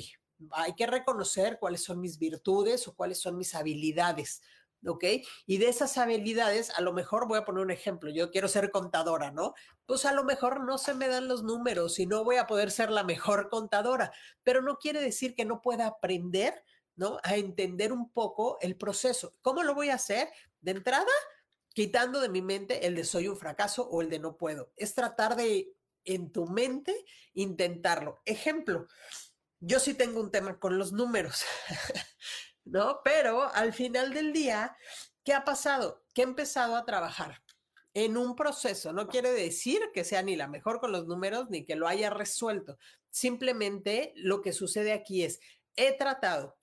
[0.52, 4.42] hay que reconocer cuáles son mis virtudes o cuáles son mis habilidades.
[4.86, 5.04] ¿Ok?
[5.46, 8.70] Y de esas habilidades, a lo mejor voy a poner un ejemplo, yo quiero ser
[8.70, 9.54] contadora, ¿no?
[9.86, 12.70] Pues a lo mejor no se me dan los números y no voy a poder
[12.70, 14.12] ser la mejor contadora,
[14.42, 16.62] pero no quiere decir que no pueda aprender,
[16.96, 17.18] ¿no?
[17.22, 19.34] A entender un poco el proceso.
[19.40, 20.28] ¿Cómo lo voy a hacer?
[20.60, 21.06] De entrada,
[21.72, 24.72] quitando de mi mente el de soy un fracaso o el de no puedo.
[24.76, 25.72] Es tratar de,
[26.04, 28.20] en tu mente, intentarlo.
[28.24, 28.88] Ejemplo,
[29.60, 31.44] yo sí tengo un tema con los números.
[32.70, 33.00] ¿no?
[33.04, 34.76] Pero al final del día,
[35.24, 36.04] ¿qué ha pasado?
[36.14, 37.42] Que he empezado a trabajar
[37.94, 38.92] en un proceso.
[38.92, 42.10] No quiere decir que sea ni la mejor con los números ni que lo haya
[42.10, 42.78] resuelto.
[43.10, 45.40] Simplemente lo que sucede aquí es,
[45.76, 46.56] he tratado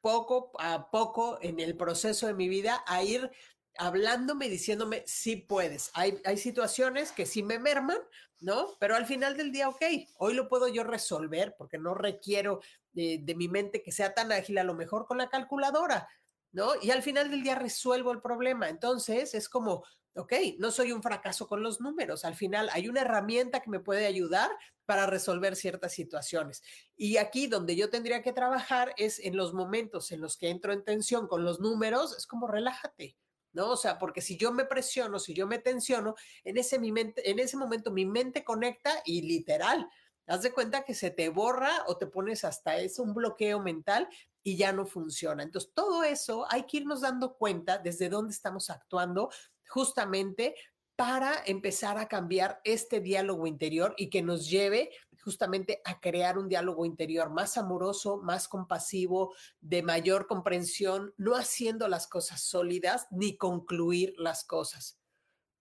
[0.00, 3.30] poco a poco en el proceso de mi vida a ir
[3.78, 5.90] hablándome y diciéndome, sí puedes.
[5.94, 7.98] Hay, hay situaciones que sí me merman,
[8.40, 8.76] ¿no?
[8.80, 9.82] Pero al final del día, ok,
[10.18, 12.60] hoy lo puedo yo resolver porque no requiero
[12.92, 16.08] de, mi mente que sea tan ágil, a lo mejor con la calculadora,
[16.52, 16.72] ¿no?
[16.80, 18.68] Y al final del día resuelvo el problema.
[18.68, 22.24] Entonces es como, ok, no soy un fracaso con los números.
[22.24, 24.50] Al final hay una herramienta que me puede ayudar
[24.84, 26.62] para resolver ciertas situaciones.
[26.96, 30.72] Y aquí donde yo tendría que trabajar es en los momentos en los que entro
[30.72, 33.16] en tensión con los números, es como relájate.
[33.54, 33.72] ¿No?
[33.72, 37.30] O sea, porque si yo me presiono, si yo me tensiono, en ese, mi mente,
[37.30, 39.86] en ese momento mi mente conecta y literal,
[40.26, 44.08] Haz de cuenta que se te borra o te pones hasta eso, un bloqueo mental
[44.42, 45.42] y ya no funciona.
[45.42, 49.30] Entonces, todo eso hay que irnos dando cuenta desde dónde estamos actuando
[49.68, 50.54] justamente
[50.96, 54.90] para empezar a cambiar este diálogo interior y que nos lleve
[55.22, 61.88] justamente a crear un diálogo interior más amoroso, más compasivo, de mayor comprensión, no haciendo
[61.88, 65.00] las cosas sólidas ni concluir las cosas.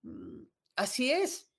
[0.02, 0.44] Mm,
[0.76, 1.51] así es,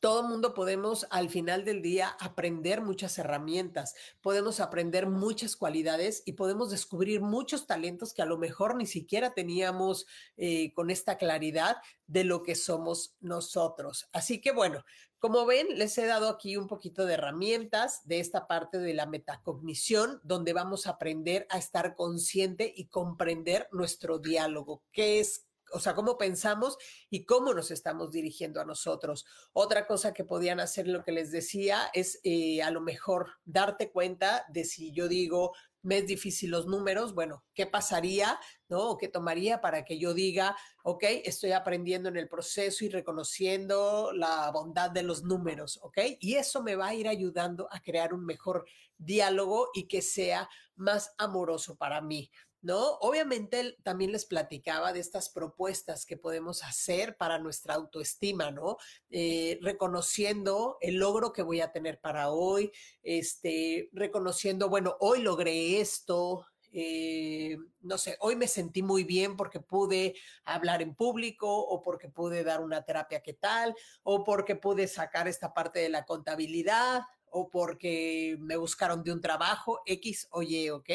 [0.00, 6.32] todo mundo podemos al final del día aprender muchas herramientas, podemos aprender muchas cualidades y
[6.32, 11.76] podemos descubrir muchos talentos que a lo mejor ni siquiera teníamos eh, con esta claridad
[12.06, 14.08] de lo que somos nosotros.
[14.12, 14.84] Así que bueno,
[15.20, 19.04] como ven, les he dado aquí un poquito de herramientas de esta parte de la
[19.04, 25.80] metacognición, donde vamos a aprender a estar consciente y comprender nuestro diálogo, qué es o
[25.80, 26.76] sea, cómo pensamos
[27.08, 29.26] y cómo nos estamos dirigiendo a nosotros.
[29.52, 33.90] Otra cosa que podían hacer, lo que les decía, es eh, a lo mejor darte
[33.90, 35.52] cuenta de si yo digo,
[35.82, 38.90] me es difícil los números, bueno, ¿qué pasaría, no?
[38.90, 44.12] ¿O qué tomaría para que yo diga, ok, estoy aprendiendo en el proceso y reconociendo
[44.12, 45.98] la bondad de los números, ok?
[46.20, 48.66] Y eso me va a ir ayudando a crear un mejor
[48.98, 52.30] diálogo y que sea más amoroso para mí.
[52.62, 52.98] ¿No?
[53.00, 58.76] Obviamente también les platicaba de estas propuestas que podemos hacer para nuestra autoestima, ¿no?
[59.10, 62.70] Eh, reconociendo el logro que voy a tener para hoy,
[63.02, 69.58] este, reconociendo, bueno, hoy logré esto, eh, no sé, hoy me sentí muy bien porque
[69.58, 74.86] pude hablar en público o porque pude dar una terapia que tal o porque pude
[74.86, 80.42] sacar esta parte de la contabilidad o porque me buscaron de un trabajo X o
[80.42, 80.90] Y, ¿ok?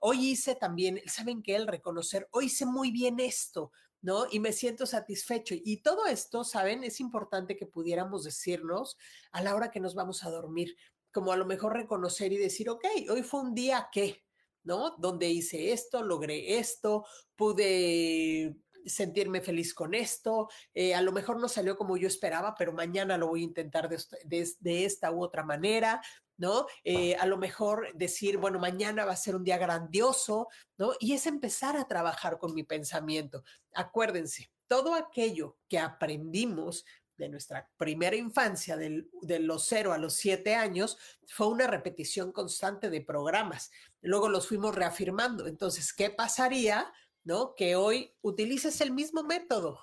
[0.00, 1.56] Hoy hice también, ¿saben qué?
[1.56, 3.70] El reconocer, hoy hice muy bien esto,
[4.02, 4.26] ¿no?
[4.30, 5.54] Y me siento satisfecho.
[5.56, 6.84] Y todo esto, ¿saben?
[6.84, 8.96] Es importante que pudiéramos decirnos
[9.30, 10.76] a la hora que nos vamos a dormir,
[11.12, 14.24] como a lo mejor reconocer y decir, ok, hoy fue un día que,
[14.64, 14.96] ¿no?
[14.98, 17.04] Donde hice esto, logré esto,
[17.36, 22.72] pude sentirme feliz con esto, eh, a lo mejor no salió como yo esperaba, pero
[22.72, 26.00] mañana lo voy a intentar de esta u otra manera,
[26.40, 26.66] ¿no?
[26.84, 30.48] Eh, a lo mejor decir, bueno, mañana va a ser un día grandioso,
[30.78, 30.94] ¿no?
[30.98, 33.44] Y es empezar a trabajar con mi pensamiento.
[33.74, 36.86] Acuérdense, todo aquello que aprendimos
[37.18, 42.88] de nuestra primera infancia, de los cero a los siete años, fue una repetición constante
[42.88, 43.70] de programas.
[44.00, 45.46] Luego los fuimos reafirmando.
[45.46, 46.90] Entonces, ¿qué pasaría,
[47.22, 47.54] no?
[47.54, 49.78] Que hoy utilices el mismo método.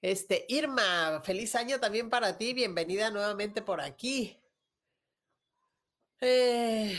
[0.00, 2.54] Este, Irma, feliz año también para ti.
[2.54, 4.40] Bienvenida nuevamente por aquí.
[6.20, 6.96] Eh,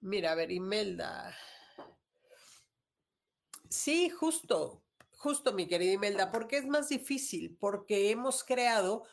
[0.00, 1.34] mira, a ver, Imelda.
[3.68, 9.04] Sí, justo, justo, mi querida Imelda, porque es más difícil, porque hemos creado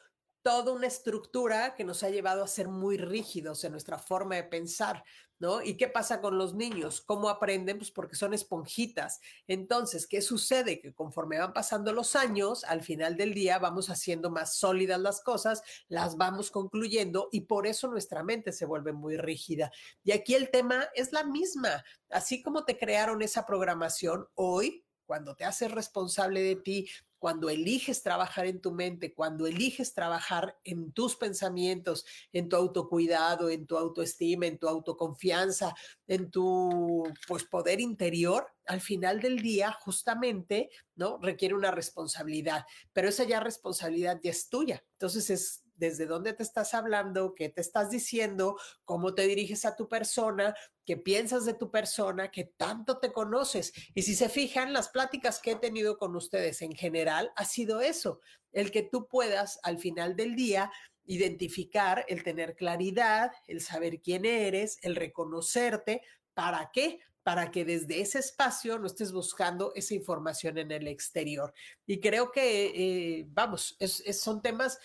[0.45, 4.43] toda una estructura que nos ha llevado a ser muy rígidos en nuestra forma de
[4.43, 5.03] pensar,
[5.39, 5.63] ¿no?
[5.63, 7.01] ¿Y qué pasa con los niños?
[7.01, 7.79] ¿Cómo aprenden?
[7.79, 9.21] Pues porque son esponjitas.
[9.47, 10.79] Entonces, ¿qué sucede?
[10.79, 15.19] Que conforme van pasando los años, al final del día vamos haciendo más sólidas las
[15.21, 19.71] cosas, las vamos concluyendo y por eso nuestra mente se vuelve muy rígida.
[20.03, 21.83] Y aquí el tema es la misma.
[22.11, 26.87] Así como te crearon esa programación, hoy cuando te haces responsable de ti,
[27.25, 33.49] cuando eliges trabajar en tu mente, cuando eliges trabajar en tus pensamientos, en tu autocuidado,
[33.49, 35.73] en tu autoestima, en tu autoconfianza,
[36.05, 41.17] en tu pues poder interior, al final del día justamente, ¿no?
[41.19, 42.63] requiere una responsabilidad,
[42.93, 44.83] pero esa ya responsabilidad ya es tuya.
[44.91, 49.75] Entonces es desde dónde te estás hablando, qué te estás diciendo, cómo te diriges a
[49.75, 50.55] tu persona,
[50.85, 53.73] qué piensas de tu persona, qué tanto te conoces.
[53.93, 57.81] Y si se fijan, las pláticas que he tenido con ustedes en general ha sido
[57.81, 58.19] eso,
[58.51, 60.71] el que tú puedas al final del día
[61.05, 66.01] identificar, el tener claridad, el saber quién eres, el reconocerte.
[66.33, 66.99] ¿Para qué?
[67.25, 71.51] para que desde ese espacio no estés buscando esa información en el exterior.
[71.87, 73.75] Y creo que, eh, vamos,
[74.13, 74.77] son temas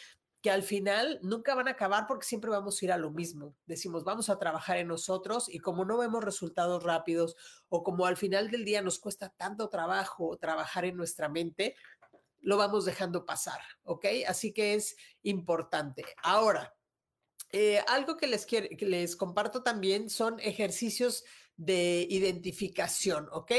[0.42, 3.54] que al final nunca van a acabar porque siempre vamos a ir a lo mismo.
[3.66, 7.36] Decimos, vamos a trabajar en nosotros y como no vemos resultados rápidos
[7.68, 11.76] o como al final del día nos cuesta tanto trabajo trabajar en nuestra mente,
[12.40, 14.06] lo vamos dejando pasar, ¿ok?
[14.26, 16.04] Así que es importante.
[16.22, 16.74] Ahora,
[17.52, 21.24] eh, algo que les, que les comparto también son ejercicios
[21.56, 23.52] de identificación, ¿ok?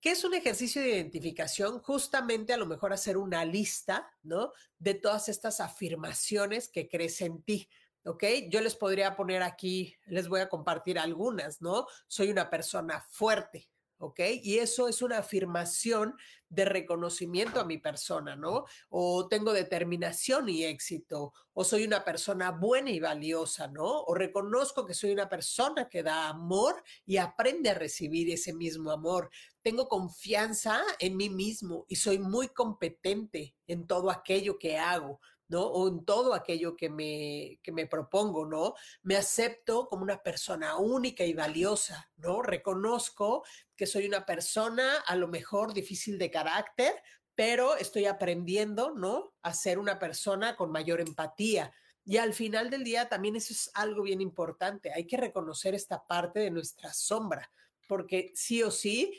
[0.00, 1.80] ¿Qué es un ejercicio de identificación?
[1.80, 4.52] Justamente a lo mejor hacer una lista, ¿no?
[4.78, 7.68] De todas estas afirmaciones que crees en ti.
[8.04, 8.24] ¿ok?
[8.48, 11.86] Yo les podría poner aquí, les voy a compartir algunas, ¿no?
[12.06, 13.68] Soy una persona fuerte,
[13.98, 14.20] ¿ok?
[14.42, 16.14] Y eso es una afirmación
[16.48, 18.64] de reconocimiento a mi persona, ¿no?
[18.88, 24.02] O tengo determinación y éxito, o soy una persona buena y valiosa, ¿no?
[24.02, 28.90] O reconozco que soy una persona que da amor y aprende a recibir ese mismo
[28.90, 29.28] amor.
[29.68, 35.20] Tengo confianza en mí mismo y soy muy competente en todo aquello que hago.
[35.46, 35.60] ¿no?
[35.60, 38.72] O en todo aquello que me, que me propongo, ¿no?
[39.02, 42.40] Me acepto como una persona única y valiosa, ¿no?
[42.40, 43.44] Reconozco
[43.76, 46.94] que soy una persona a lo mejor difícil de carácter,
[47.34, 49.34] pero estoy aprendiendo, ¿no?
[49.42, 51.74] A ser una persona con mayor empatía.
[52.06, 54.94] Y al final del día también eso es algo bien importante.
[54.94, 57.52] Hay que reconocer esta parte de nuestra sombra,
[57.86, 59.18] porque sí o sí,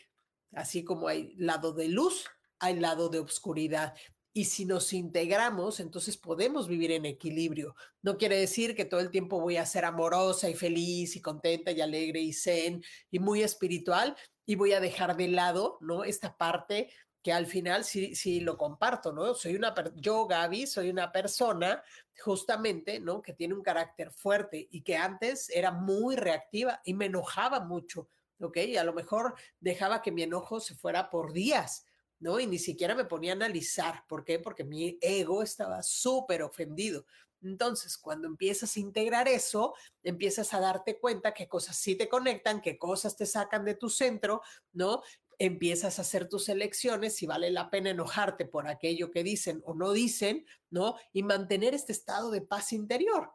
[0.53, 2.25] así como hay lado de luz,
[2.59, 3.93] hay lado de oscuridad.
[4.31, 7.75] Y si nos integramos, entonces podemos vivir en equilibrio.
[8.01, 11.71] No quiere decir que todo el tiempo voy a ser amorosa y feliz y contenta
[11.71, 16.03] y alegre y zen y muy espiritual y voy a dejar de lado, ¿no?
[16.03, 16.89] Esta parte
[17.21, 19.33] que al final sí, sí lo comparto, ¿no?
[19.33, 21.83] Soy una, yo, Gaby, soy una persona
[22.19, 23.21] justamente, ¿no?
[23.21, 28.09] Que tiene un carácter fuerte y que antes era muy reactiva y me enojaba mucho,
[28.39, 28.57] ¿ok?
[28.57, 31.85] Y a lo mejor dejaba que mi enojo se fuera por días
[32.19, 32.39] ¿no?
[32.39, 34.03] Y ni siquiera me ponía a analizar.
[34.07, 34.39] ¿Por qué?
[34.39, 37.05] Porque mi ego estaba súper ofendido.
[37.41, 39.73] Entonces, cuando empiezas a integrar eso,
[40.03, 43.89] empiezas a darte cuenta qué cosas sí te conectan, qué cosas te sacan de tu
[43.89, 44.41] centro,
[44.73, 45.01] ¿no?
[45.37, 49.73] Empiezas a hacer tus elecciones, si vale la pena enojarte por aquello que dicen o
[49.73, 50.95] no dicen, ¿no?
[51.13, 53.31] Y mantener este estado de paz interior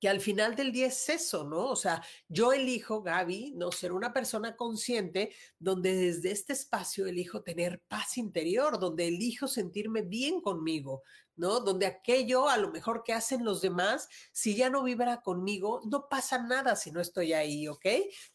[0.00, 1.66] que al final del día es eso, ¿no?
[1.66, 7.42] O sea, yo elijo, Gaby, no ser una persona consciente donde desde este espacio elijo
[7.42, 11.02] tener paz interior, donde elijo sentirme bien conmigo,
[11.36, 11.60] ¿no?
[11.60, 16.08] Donde aquello a lo mejor que hacen los demás, si ya no vibra conmigo, no
[16.08, 17.86] pasa nada si no estoy ahí, ¿ok?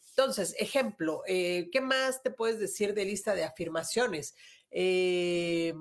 [0.10, 4.36] Entonces, ejemplo, eh, ¿qué más te puedes decir de lista de afirmaciones?
[4.70, 5.74] Eh,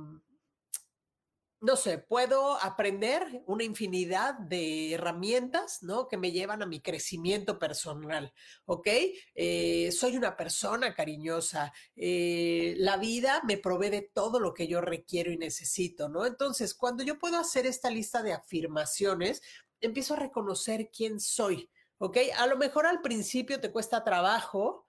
[1.61, 6.09] no sé, puedo aprender una infinidad de herramientas, ¿no?
[6.09, 8.33] Que me llevan a mi crecimiento personal,
[8.65, 8.89] ¿ok?
[9.35, 14.81] Eh, soy una persona cariñosa, eh, la vida me provee de todo lo que yo
[14.81, 16.25] requiero y necesito, ¿no?
[16.25, 19.43] Entonces, cuando yo puedo hacer esta lista de afirmaciones,
[19.83, 22.17] empiezo a reconocer quién soy, ¿ok?
[22.39, 24.87] A lo mejor al principio te cuesta trabajo,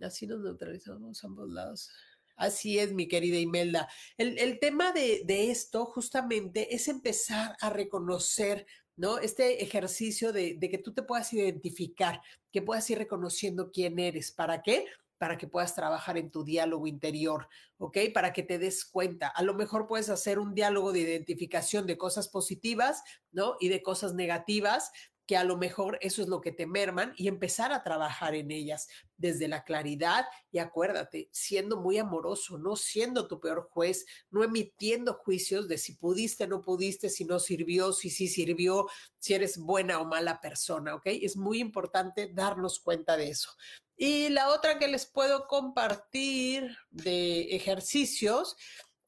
[0.00, 1.90] así nos neutralizamos ambos lados.
[2.38, 3.88] Así es, mi querida Imelda.
[4.16, 8.64] El, tema de, esto justamente es empezar a reconocer,
[8.96, 9.18] ¿no?
[9.18, 12.22] Este ejercicio de, de que tú te puedas identificar,
[12.52, 14.32] que puedas ir reconociendo quién eres.
[14.32, 14.86] ¿Para qué?
[15.18, 17.98] para que puedas trabajar en tu diálogo interior, ¿ok?
[18.14, 19.26] Para que te des cuenta.
[19.26, 23.56] A lo mejor puedes hacer un diálogo de identificación de cosas positivas, ¿no?
[23.58, 24.92] Y de cosas negativas
[25.28, 28.50] que a lo mejor eso es lo que te merman y empezar a trabajar en
[28.50, 34.42] ellas desde la claridad y acuérdate, siendo muy amoroso, no siendo tu peor juez, no
[34.42, 38.86] emitiendo juicios de si pudiste, no pudiste, si no sirvió, si sí sirvió,
[39.18, 41.04] si eres buena o mala persona, ¿ok?
[41.06, 43.50] Es muy importante darnos cuenta de eso.
[43.98, 48.56] Y la otra que les puedo compartir de ejercicios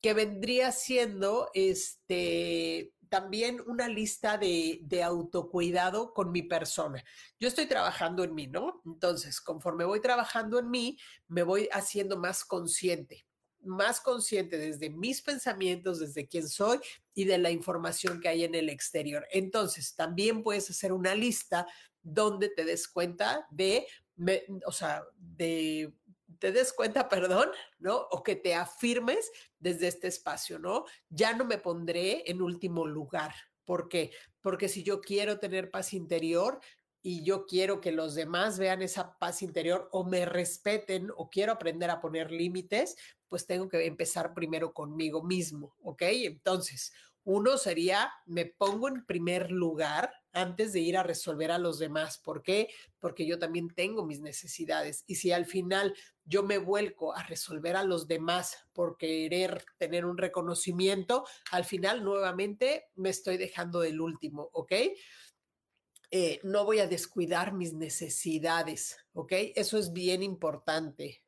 [0.02, 7.04] que vendría siendo este también una lista de, de, autocuidado con mi persona.
[7.38, 8.80] Yo estoy trabajando en mí, ¿no?
[8.86, 10.96] Entonces, conforme voy trabajando en mí,
[11.28, 13.26] me voy haciendo más consciente,
[13.62, 16.78] más consciente desde mis pensamientos, desde quién soy
[17.12, 19.26] y de la información que hay en el exterior.
[19.32, 21.66] Entonces, también puedes hacer una lista
[22.02, 23.86] donde te des cuenta de,
[24.64, 25.92] o sea, de
[26.40, 27.96] te des cuenta, perdón, ¿no?
[28.10, 30.84] O que te afirmes desde este espacio, ¿no?
[31.08, 33.32] Ya no me pondré en último lugar.
[33.64, 34.10] ¿Por qué?
[34.40, 36.58] Porque si yo quiero tener paz interior
[37.02, 41.52] y yo quiero que los demás vean esa paz interior o me respeten o quiero
[41.52, 42.96] aprender a poner límites,
[43.28, 46.02] pues tengo que empezar primero conmigo mismo, ¿ok?
[46.02, 46.92] Entonces,
[47.24, 52.18] uno sería, me pongo en primer lugar antes de ir a resolver a los demás.
[52.18, 52.68] ¿Por qué?
[52.98, 55.04] Porque yo también tengo mis necesidades.
[55.06, 55.94] Y si al final
[56.24, 62.04] yo me vuelco a resolver a los demás por querer tener un reconocimiento, al final
[62.04, 64.72] nuevamente me estoy dejando del último, ¿ok?
[66.12, 69.32] Eh, no voy a descuidar mis necesidades, ¿ok?
[69.54, 71.22] Eso es bien importante.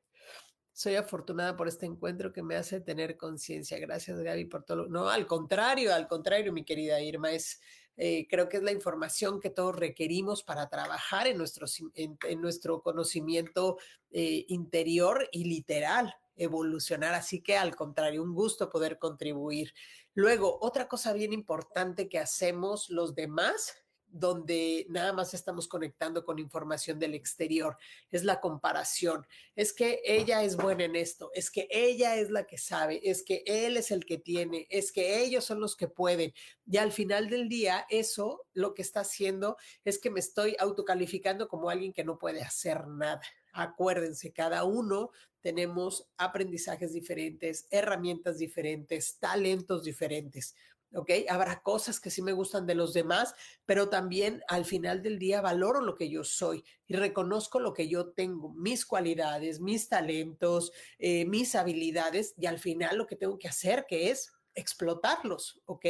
[0.83, 3.79] Soy afortunada por este encuentro que me hace tener conciencia.
[3.79, 4.89] Gracias, Gaby, por todo.
[4.89, 7.61] No, al contrario, al contrario, mi querida Irma, es,
[7.97, 12.83] eh, creo que es la información que todos requerimos para trabajar en nuestro, en, nuestro
[12.83, 13.79] conocimiento
[14.11, 17.15] eh, interior y literal, evolucionar.
[17.15, 19.73] Así que al contrario, un gusto poder contribuir.
[20.15, 23.82] Luego, otra cosa bien importante que hacemos los demás
[24.13, 27.77] donde nada más estamos conectando con información del exterior,
[28.11, 29.27] es la comparación.
[29.57, 33.23] Es que ella es buena en esto, es que ella es la que sabe, es
[33.23, 36.33] que él es el que tiene, es que ellos son los que pueden.
[36.67, 41.49] Y al final del día, eso lo que está haciendo es que me estoy autocalificando
[41.49, 43.21] como alguien que no puede hacer nada.
[43.53, 45.11] Acuérdense, cada uno
[45.43, 50.55] tenemos aprendizajes diferentes, herramientas diferentes, talentos diferentes.
[50.95, 51.11] ¿Ok?
[51.29, 53.35] Habrá cosas que sí me gustan de los demás,
[53.67, 57.89] pero también al final del día valoro lo que yo soy y reconozco lo que
[57.89, 63.39] yo tengo, mis cualidades, mis talentos, eh, mis habilidades y al final lo que tengo
[63.39, 65.87] que hacer que es explotarlos, ¿ok?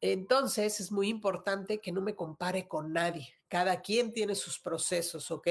[0.00, 3.34] Entonces es muy importante que no me compare con nadie.
[3.48, 5.48] Cada quien tiene sus procesos, ¿ok?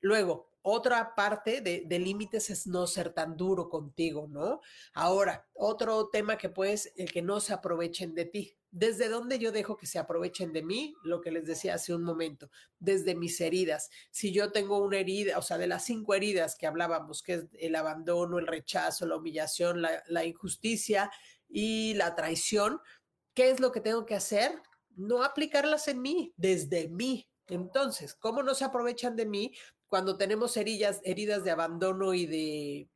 [0.00, 4.60] Luego, otra parte de, límites es no ser tan duro contigo, ¿no?
[4.94, 8.56] Ahora, otro tema que puedes, el que no se aprovechen de ti.
[8.70, 10.94] ¿Desde dónde yo dejo que se aprovechen de mí?
[11.02, 13.90] Lo que les decía hace un momento, desde mis heridas.
[14.10, 17.44] Si yo tengo una herida, o sea, de las cinco heridas que hablábamos, que es
[17.58, 21.10] el abandono, el rechazo, la humillación, la, la injusticia
[21.48, 22.80] y la traición,
[23.34, 24.62] ¿qué es lo que tengo que hacer?
[24.96, 29.52] No aplicarlas en mí, desde mí, entonces, ¿cómo no se aprovechan de mí?
[29.92, 32.88] Cuando tenemos heridas, heridas de abandono y de,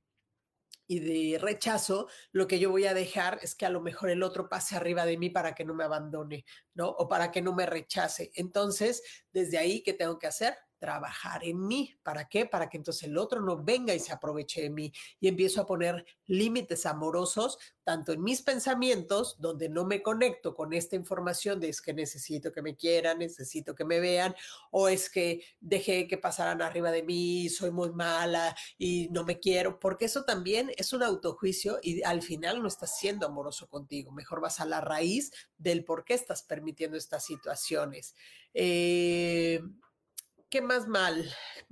[0.86, 4.22] y de rechazo, lo que yo voy a dejar es que a lo mejor el
[4.22, 6.88] otro pase arriba de mí para que no me abandone, ¿no?
[6.88, 8.30] O para que no me rechace.
[8.32, 10.57] Entonces, desde ahí, ¿qué tengo que hacer?
[10.87, 11.99] Trabajar en mí.
[12.05, 12.47] ¿Para qué?
[12.47, 14.93] Para que entonces el otro no venga y se aproveche de mí.
[15.18, 20.72] Y empiezo a poner límites amorosos, tanto en mis pensamientos, donde no me conecto con
[20.72, 24.37] esta información de es que necesito que me quieran, necesito que me vean,
[24.70, 29.41] o es que dejé que pasaran arriba de mí, soy muy mala y no me
[29.41, 34.12] quiero, porque eso también es un autojuicio y al final no estás siendo amoroso contigo.
[34.12, 38.14] Mejor vas a la raíz del por qué estás permitiendo estas situaciones.
[38.55, 39.61] Eh,
[40.49, 41.28] ¿qué más mal?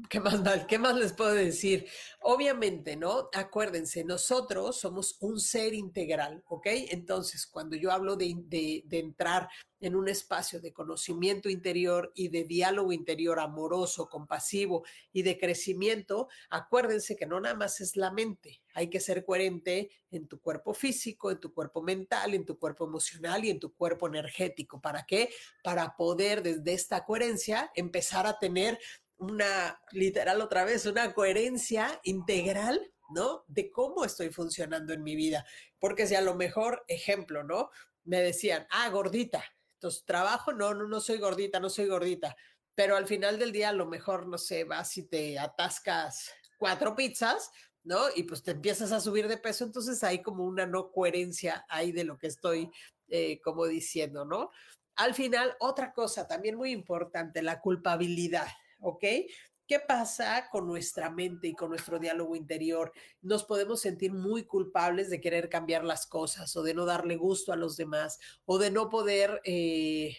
[0.08, 0.66] ¿Qué más mal?
[0.66, 1.86] ¿Qué más les puedo decir?
[2.20, 3.28] Obviamente, ¿no?
[3.32, 6.66] Acuérdense, nosotros somos un ser integral, ¿ok?
[6.90, 9.48] Entonces, cuando yo hablo de, de, entrar
[9.84, 14.82] en un espacio de conocimiento interior y de diálogo interior amoroso, compasivo
[15.12, 19.90] y de crecimiento, acuérdense que no nada más es la mente, hay que ser coherente
[20.10, 23.74] en tu cuerpo físico, en tu cuerpo mental, en tu cuerpo emocional y en tu
[23.74, 24.80] cuerpo energético.
[24.80, 25.28] ¿Para qué?
[25.62, 28.78] Para poder desde esta coherencia empezar a tener
[29.18, 33.44] una, literal otra vez, una coherencia integral, ¿no?
[33.48, 35.44] De cómo estoy funcionando en mi vida.
[35.78, 37.68] Porque si a lo mejor, ejemplo, ¿no?
[38.04, 39.44] Me decían, ah, gordita.
[40.04, 42.36] Trabajo, no, no, no soy gordita, no soy gordita.
[42.74, 46.96] Pero al final del día, a lo mejor, no sé, vas y te atascas cuatro
[46.96, 47.50] pizzas,
[47.82, 48.00] ¿no?
[48.14, 51.92] Y pues te empiezas a subir de peso, entonces hay como una no coherencia ahí
[51.92, 52.70] de lo que estoy
[53.08, 54.50] eh, como diciendo, ¿no?
[54.96, 58.46] al final, otra cosa también muy importante, la culpabilidad,
[58.80, 59.04] ¿ok?
[59.66, 62.92] ¿Qué pasa con nuestra mente y con nuestro diálogo interior?
[63.22, 67.50] Nos podemos sentir muy culpables de querer cambiar las cosas o de no darle gusto
[67.50, 70.18] a los demás o de no poder eh,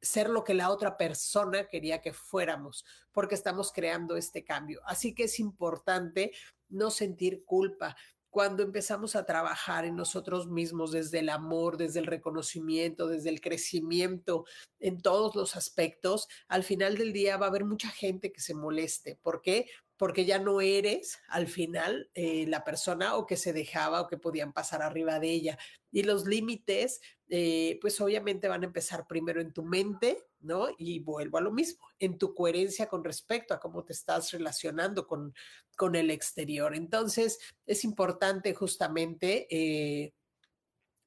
[0.00, 4.80] ser lo que la otra persona quería que fuéramos porque estamos creando este cambio.
[4.86, 6.30] Así que es importante
[6.68, 7.96] no sentir culpa
[8.34, 13.40] cuando empezamos a trabajar en nosotros mismos desde el amor, desde el reconocimiento, desde el
[13.40, 14.44] crecimiento
[14.80, 18.52] en todos los aspectos, al final del día va a haber mucha gente que se
[18.52, 19.16] moleste.
[19.22, 19.68] ¿Por qué?
[19.96, 24.18] Porque ya no eres al final eh, la persona o que se dejaba o que
[24.18, 25.58] podían pasar arriba de ella.
[25.92, 30.68] Y los límites, eh, pues obviamente van a empezar primero en tu mente, ¿no?
[30.76, 35.06] Y vuelvo a lo mismo, en tu coherencia con respecto a cómo te estás relacionando
[35.06, 35.34] con,
[35.76, 36.74] con el exterior.
[36.74, 40.12] Entonces, es importante justamente eh,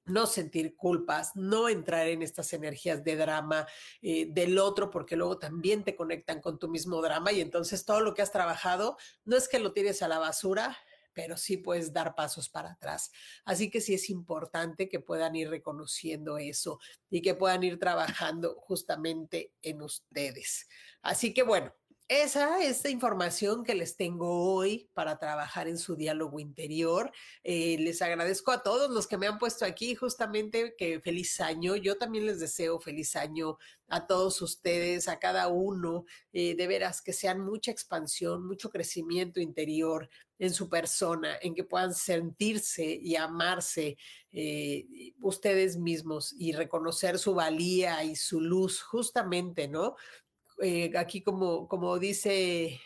[0.07, 3.67] no sentir culpas, no entrar en estas energías de drama
[4.01, 8.01] eh, del otro, porque luego también te conectan con tu mismo drama y entonces todo
[8.01, 10.77] lo que has trabajado no es que lo tires a la basura,
[11.17, 13.09] pero sí puedes dar pasos para atrás.
[13.43, 18.53] Así que sí es importante que puedan ir reconociendo eso y que puedan ir trabajando
[18.59, 20.67] justamente en ustedes.
[21.01, 21.73] Así que bueno,
[22.09, 27.11] esa es la información que les tengo hoy para trabajar en su diálogo interior.
[27.43, 31.75] Eh, les agradezco a todos los que me han puesto aquí justamente que feliz año.
[31.75, 33.57] Yo también les deseo feliz año
[33.89, 36.05] a todos ustedes, a cada uno.
[36.31, 41.65] Eh, de veras que sean mucha expansión, mucho crecimiento interior en su persona, en que
[41.65, 43.97] puedan sentirse y amarse
[44.31, 44.85] eh,
[45.19, 49.95] ustedes mismos y reconocer su valía y su luz justamente, ¿no?
[50.61, 52.79] Eh, aquí como, como dice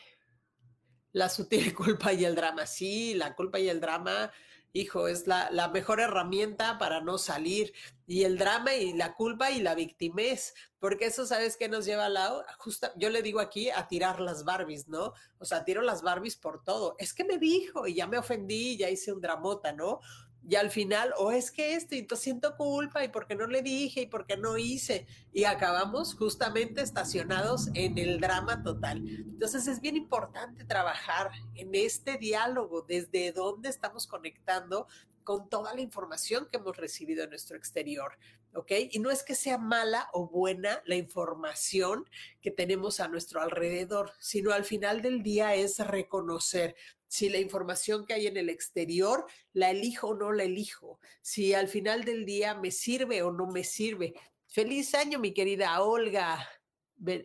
[1.14, 2.66] la sutil culpa y el drama.
[2.66, 4.32] Sí, la culpa y el drama,
[4.74, 7.74] hijo, es la, la, mejor herramienta para no salir.
[8.08, 12.06] Y el drama y la culpa y la victimez, porque eso, ¿sabes qué nos lleva
[12.06, 12.44] al lado?
[12.58, 15.14] Justa, yo le digo aquí a tirar las Barbies, ¿no?
[15.40, 16.96] O sea, tiro las Barbies por todo.
[16.98, 20.00] Es que me dijo y ya me ofendí, ya hice un dramota, ¿no?
[20.48, 23.62] Y al final, o es que esto, y entonces siento culpa, y porque no le
[23.62, 29.08] dije, y porque no hice, y acabamos justamente estacionados en el drama total.
[29.08, 34.88] Entonces es bien importante trabajar en este diálogo, desde dónde estamos conectando
[35.24, 38.18] con toda la información que hemos recibido en nuestro exterior,
[38.56, 38.72] ¿ok?
[38.92, 42.10] Y no es que sea mala o buena la información
[42.42, 46.76] que tenemos a nuestro alrededor, sino al final del día es reconocer
[47.12, 51.54] si la información que hay en el exterior la elijo o no la elijo, si
[51.54, 54.14] al final del día me sirve o no me sirve.
[54.48, 56.48] Feliz año, mi querida Olga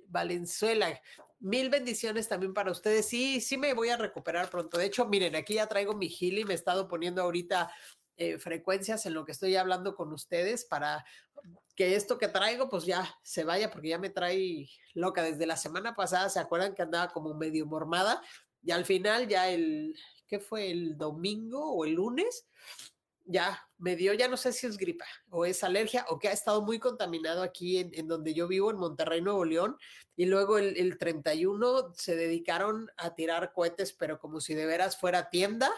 [0.09, 1.01] Valenzuela.
[1.39, 3.07] Mil bendiciones también para ustedes.
[3.07, 4.76] Sí, sí me voy a recuperar pronto.
[4.76, 7.72] De hecho, miren, aquí ya traigo mi y me he estado poniendo ahorita
[8.16, 11.05] eh, frecuencias en lo que estoy hablando con ustedes para
[11.76, 15.22] que esto que traigo pues ya se vaya porque ya me trae loca.
[15.22, 18.20] Desde la semana pasada, ¿se acuerdan que andaba como medio mormada?
[18.67, 19.97] Y al final ya el,
[20.27, 20.73] ¿qué fue?
[20.73, 22.49] El domingo o el lunes,
[23.25, 26.33] ya me dio, ya no sé si es gripa o es alergia o que ha
[26.33, 29.77] estado muy contaminado aquí en, donde yo vivo, en Monterrey, Nuevo León.
[30.17, 34.99] Y luego el, el 31 se dedicaron a tirar cohetes, pero como si de veras
[34.99, 35.71] fuera tienda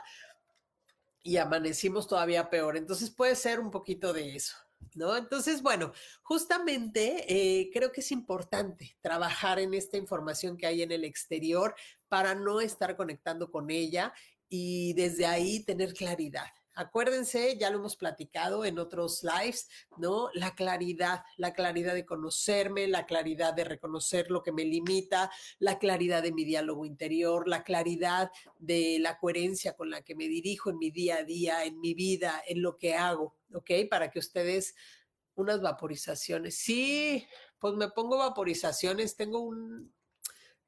[1.23, 2.79] y amanecimos todavía peor.
[2.79, 4.57] Entonces puede ser un poquito de eso.
[4.95, 5.17] ¿no?
[5.17, 10.93] Entonces, bueno, justamente eh, creo que es importante trabajar en esta información que hay en
[10.93, 11.75] el exterior
[12.09, 14.13] para no estar conectando con ella
[14.49, 16.47] y desde ahí tener claridad.
[16.75, 20.31] Acuérdense, ya lo hemos platicado en otros lives, ¿no?
[20.33, 25.29] La claridad, la claridad de conocerme, la claridad de reconocer lo que me limita,
[25.59, 28.31] la claridad de mi diálogo interior, la claridad
[28.61, 31.95] de la coherencia con la que me dirijo en mi día a día, en mi
[31.95, 33.71] vida, en lo que hago, ¿ok?
[33.91, 34.77] Para que ustedes
[35.35, 36.59] unas vaporizaciones.
[36.59, 37.27] Sí,
[37.59, 39.93] pues me pongo vaporizaciones, tengo un,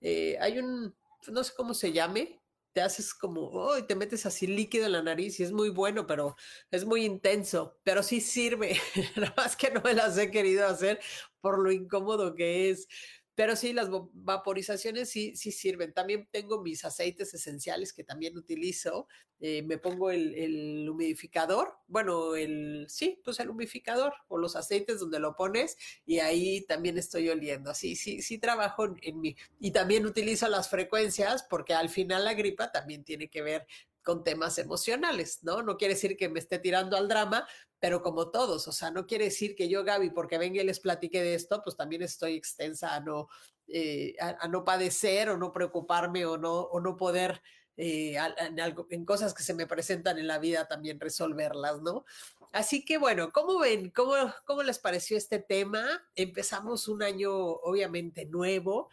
[0.01, 0.93] eh, hay un,
[1.29, 2.41] no sé cómo se llame,
[2.73, 6.07] te haces como, oh, te metes así líquido en la nariz y es muy bueno,
[6.07, 6.37] pero
[6.71, 8.77] es muy intenso, pero sí sirve.
[9.17, 11.01] Nada más que no me las he querido hacer
[11.41, 12.87] por lo incómodo que es.
[13.35, 15.93] Pero sí, las vaporizaciones sí, sí sirven.
[15.93, 19.07] También tengo mis aceites esenciales que también utilizo.
[19.41, 25.19] Eh, me pongo el, humidificador, bueno, el, sí, pues el humidificador o los aceites donde
[25.19, 27.71] lo pones y ahí también estoy oliendo.
[27.71, 29.37] Así, sí, sí trabajo en, en mí.
[29.59, 33.67] Y también utilizo las frecuencias porque al final la gripa también tiene que ver
[34.03, 35.63] con temas emocionales, ¿no?
[35.63, 37.47] No quiere decir que me esté tirando al drama,
[37.79, 40.81] pero como todos, o sea, no quiere decir que yo, Gaby, porque venga y les
[40.81, 43.29] platique de esto, pues también estoy extensa a no,
[43.69, 47.41] eh, a, no padecer o no preocuparme o no, o no poder
[47.77, 52.05] eh, en, algo, en cosas que se me presentan en la vida también resolverlas, ¿no?
[52.53, 53.91] Así que bueno, ¿cómo ven?
[53.91, 55.83] ¿Cómo, ¿Cómo les pareció este tema?
[56.15, 58.91] Empezamos un año obviamente nuevo,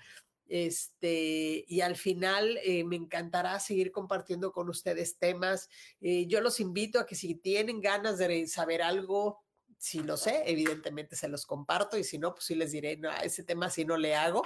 [0.50, 5.70] este, y al final eh, me encantará seguir compartiendo con ustedes temas.
[6.02, 9.44] Eh, yo los invito a que si tienen ganas de saber algo,
[9.78, 13.12] si lo sé, evidentemente se los comparto y si no, pues sí les diré, no,
[13.12, 14.42] ese tema sí no le hago,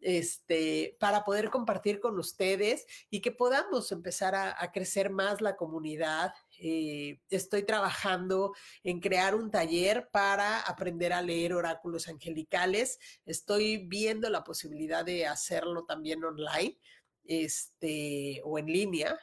[0.00, 6.32] este, para poder compartir con ustedes y que podamos empezar a, crecer más la comunidad.
[6.58, 8.52] Eh, estoy trabajando
[8.82, 12.98] en crear un taller para aprender a leer oráculos angelicales.
[13.24, 16.78] Estoy viendo la posibilidad de hacerlo también online
[17.24, 19.18] este, o en línea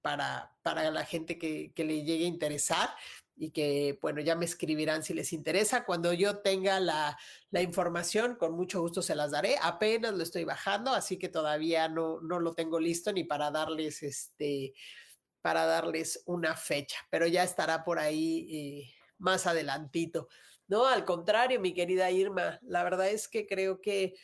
[0.00, 2.90] para, para la gente que, que le llegue a interesar
[3.36, 5.84] y que, bueno, ya me escribirán si les interesa.
[5.84, 7.18] Cuando yo tenga la,
[7.52, 9.56] información, con mucho gusto se las daré.
[9.62, 14.02] Apenas lo estoy bajando, así que todavía no, no lo tengo listo ni para darles
[14.02, 14.74] este,
[15.46, 20.26] para darles una fecha, pero ya estará por ahí eh, más adelantito.
[20.66, 24.16] No, al contrario, mi querida Irma, la verdad es que creo que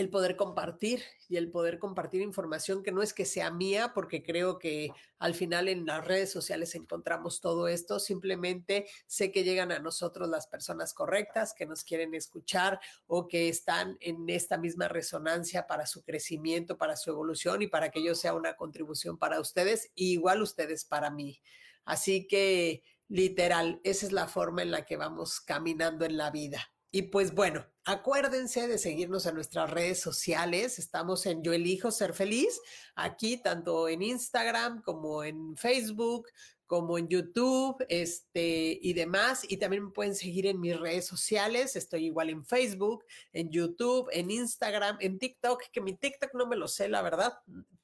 [0.00, 4.22] el poder compartir y el poder compartir información que no es que sea mía, porque
[4.22, 9.72] creo que al final en las redes sociales encontramos todo esto, simplemente sé que llegan
[9.72, 14.88] a nosotros las personas correctas, que nos quieren escuchar o que están en esta misma
[14.88, 19.38] resonancia para su crecimiento, para su evolución y para que yo sea una contribución para
[19.38, 21.42] ustedes, y igual ustedes para mí.
[21.84, 26.72] Así que, literal, esa es la forma en la que vamos caminando en la vida.
[26.92, 30.80] Y pues bueno, acuérdense de seguirnos en nuestras redes sociales.
[30.80, 32.60] Estamos en Yo Elijo Ser Feliz,
[32.96, 36.26] aquí tanto en Instagram como en Facebook,
[36.66, 39.44] como en YouTube, este y demás.
[39.48, 41.76] Y también me pueden seguir en mis redes sociales.
[41.76, 46.56] Estoy igual en Facebook, en YouTube, en Instagram, en TikTok, que mi TikTok no me
[46.56, 47.34] lo sé, la verdad,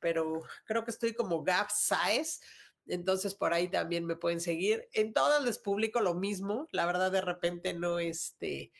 [0.00, 2.40] pero creo que estoy como Gap Size.
[2.88, 4.88] Entonces por ahí también me pueden seguir.
[4.92, 6.66] En todas les publico lo mismo.
[6.72, 8.72] La verdad, de repente no este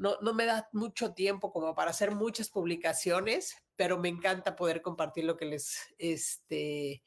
[0.00, 4.80] no, no me da mucho tiempo como para hacer muchas publicaciones, pero me encanta poder
[4.80, 7.02] compartir lo que les, este,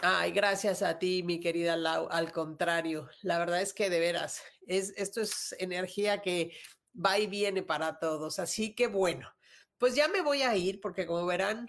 [0.00, 2.08] Ay, gracias a ti, mi querida Lau.
[2.10, 6.52] Al contrario, la verdad es que de veras, es, esto es energía que
[6.94, 8.40] va y viene para todos.
[8.40, 9.32] Así que bueno,
[9.78, 11.68] pues ya me voy a ir porque como verán,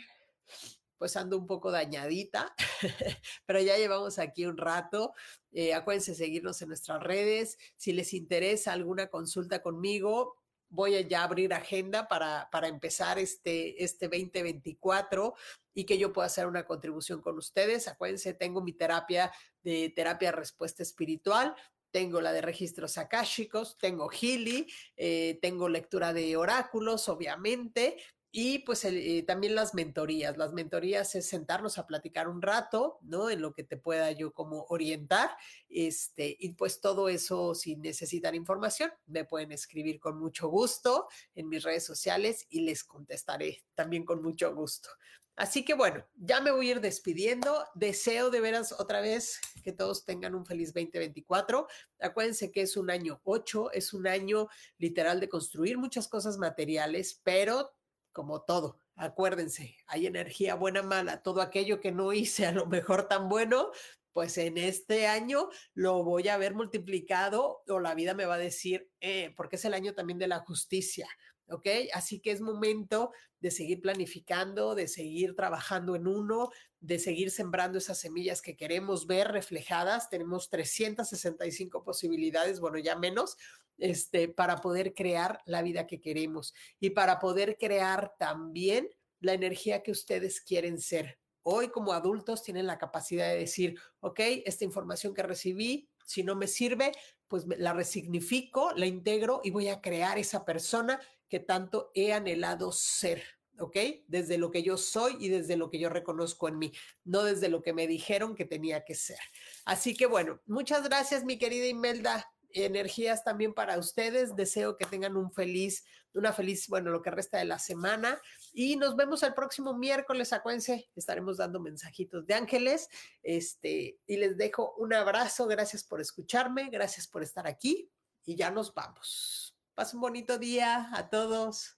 [0.98, 2.54] pues ando un poco dañadita,
[3.46, 5.14] pero ya llevamos aquí un rato.
[5.52, 7.58] Eh, acuérdense seguirnos en nuestras redes.
[7.76, 10.36] Si les interesa alguna consulta conmigo,
[10.70, 15.34] voy a ya abrir agenda para, para empezar este, este 2024
[15.74, 17.88] y que yo pueda hacer una contribución con ustedes.
[17.88, 19.32] Acuérdense, tengo mi terapia
[19.64, 21.56] de terapia respuesta espiritual.
[21.92, 24.68] Tengo la de registros akáshicos, tengo Healy,
[24.98, 27.96] eh, tengo lectura de oráculos, obviamente,
[28.38, 30.36] y pues eh, también las mentorías.
[30.36, 33.30] Las mentorías es sentarnos a platicar un rato, ¿no?
[33.30, 35.30] En lo que te pueda yo como orientar.
[35.70, 41.48] Este, y pues todo eso, si necesitan información, me pueden escribir con mucho gusto en
[41.48, 44.90] mis redes sociales y les contestaré también con mucho gusto.
[45.38, 47.66] Así que bueno, ya me voy a ir despidiendo.
[47.74, 51.68] Deseo de veras otra vez que todos tengan un feliz 2024.
[52.02, 57.22] Acuérdense que es un año 8, es un año literal de construir muchas cosas materiales,
[57.24, 57.72] pero
[58.16, 58.80] como todo.
[58.96, 63.72] Acuérdense, hay energía buena, mala, todo aquello que no hice a lo mejor tan bueno,
[64.14, 68.40] pues en este año lo voy a ver multiplicado o la vida me va a
[68.40, 71.10] decir, eh, porque es el año también de la justicia,
[71.50, 71.68] ¿ok?
[71.94, 77.78] Así que es momento de seguir planificando, de seguir trabajando en uno, de seguir sembrando
[77.78, 80.10] esas semillas que queremos ver reflejadas.
[80.10, 83.38] Tenemos 365 posibilidades, bueno, ya menos,
[83.78, 88.90] este, para poder crear la vida que queremos y para poder crear también
[89.20, 91.20] la energía que ustedes quieren ser.
[91.44, 96.36] Hoy como adultos tienen la capacidad de decir, ok, esta información que recibí, si no
[96.36, 96.92] me sirve,
[97.28, 101.00] pues la resignifico, la integro y voy a crear esa persona
[101.30, 103.24] que tanto he anhelado ser.
[103.58, 103.78] ¿ok?
[104.08, 106.74] Desde lo que yo soy y desde lo que yo reconozco en mí,
[107.06, 109.20] no desde lo que me dijeron que tenía que ser.
[109.64, 114.36] Así que bueno, muchas gracias, mi querida Imelda energías también para ustedes.
[114.36, 118.20] Deseo que tengan un feliz, una feliz, bueno, lo que resta de la semana.
[118.54, 120.34] Y nos vemos el próximo miércoles.
[120.34, 122.88] Acuérdense, estaremos dando mensajitos de ángeles.
[123.22, 125.48] Este, y les dejo un abrazo.
[125.48, 126.70] Gracias por escucharme.
[126.70, 127.92] Gracias por estar aquí.
[128.26, 129.55] Y ya nos vamos.
[129.76, 131.78] Pasen un bonito día a todos.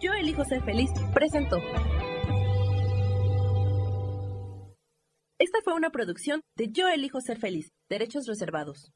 [0.00, 0.90] Yo elijo ser feliz.
[1.12, 1.56] Presento.
[5.40, 8.92] Esta fue una producción de Yo elijo ser feliz, derechos reservados.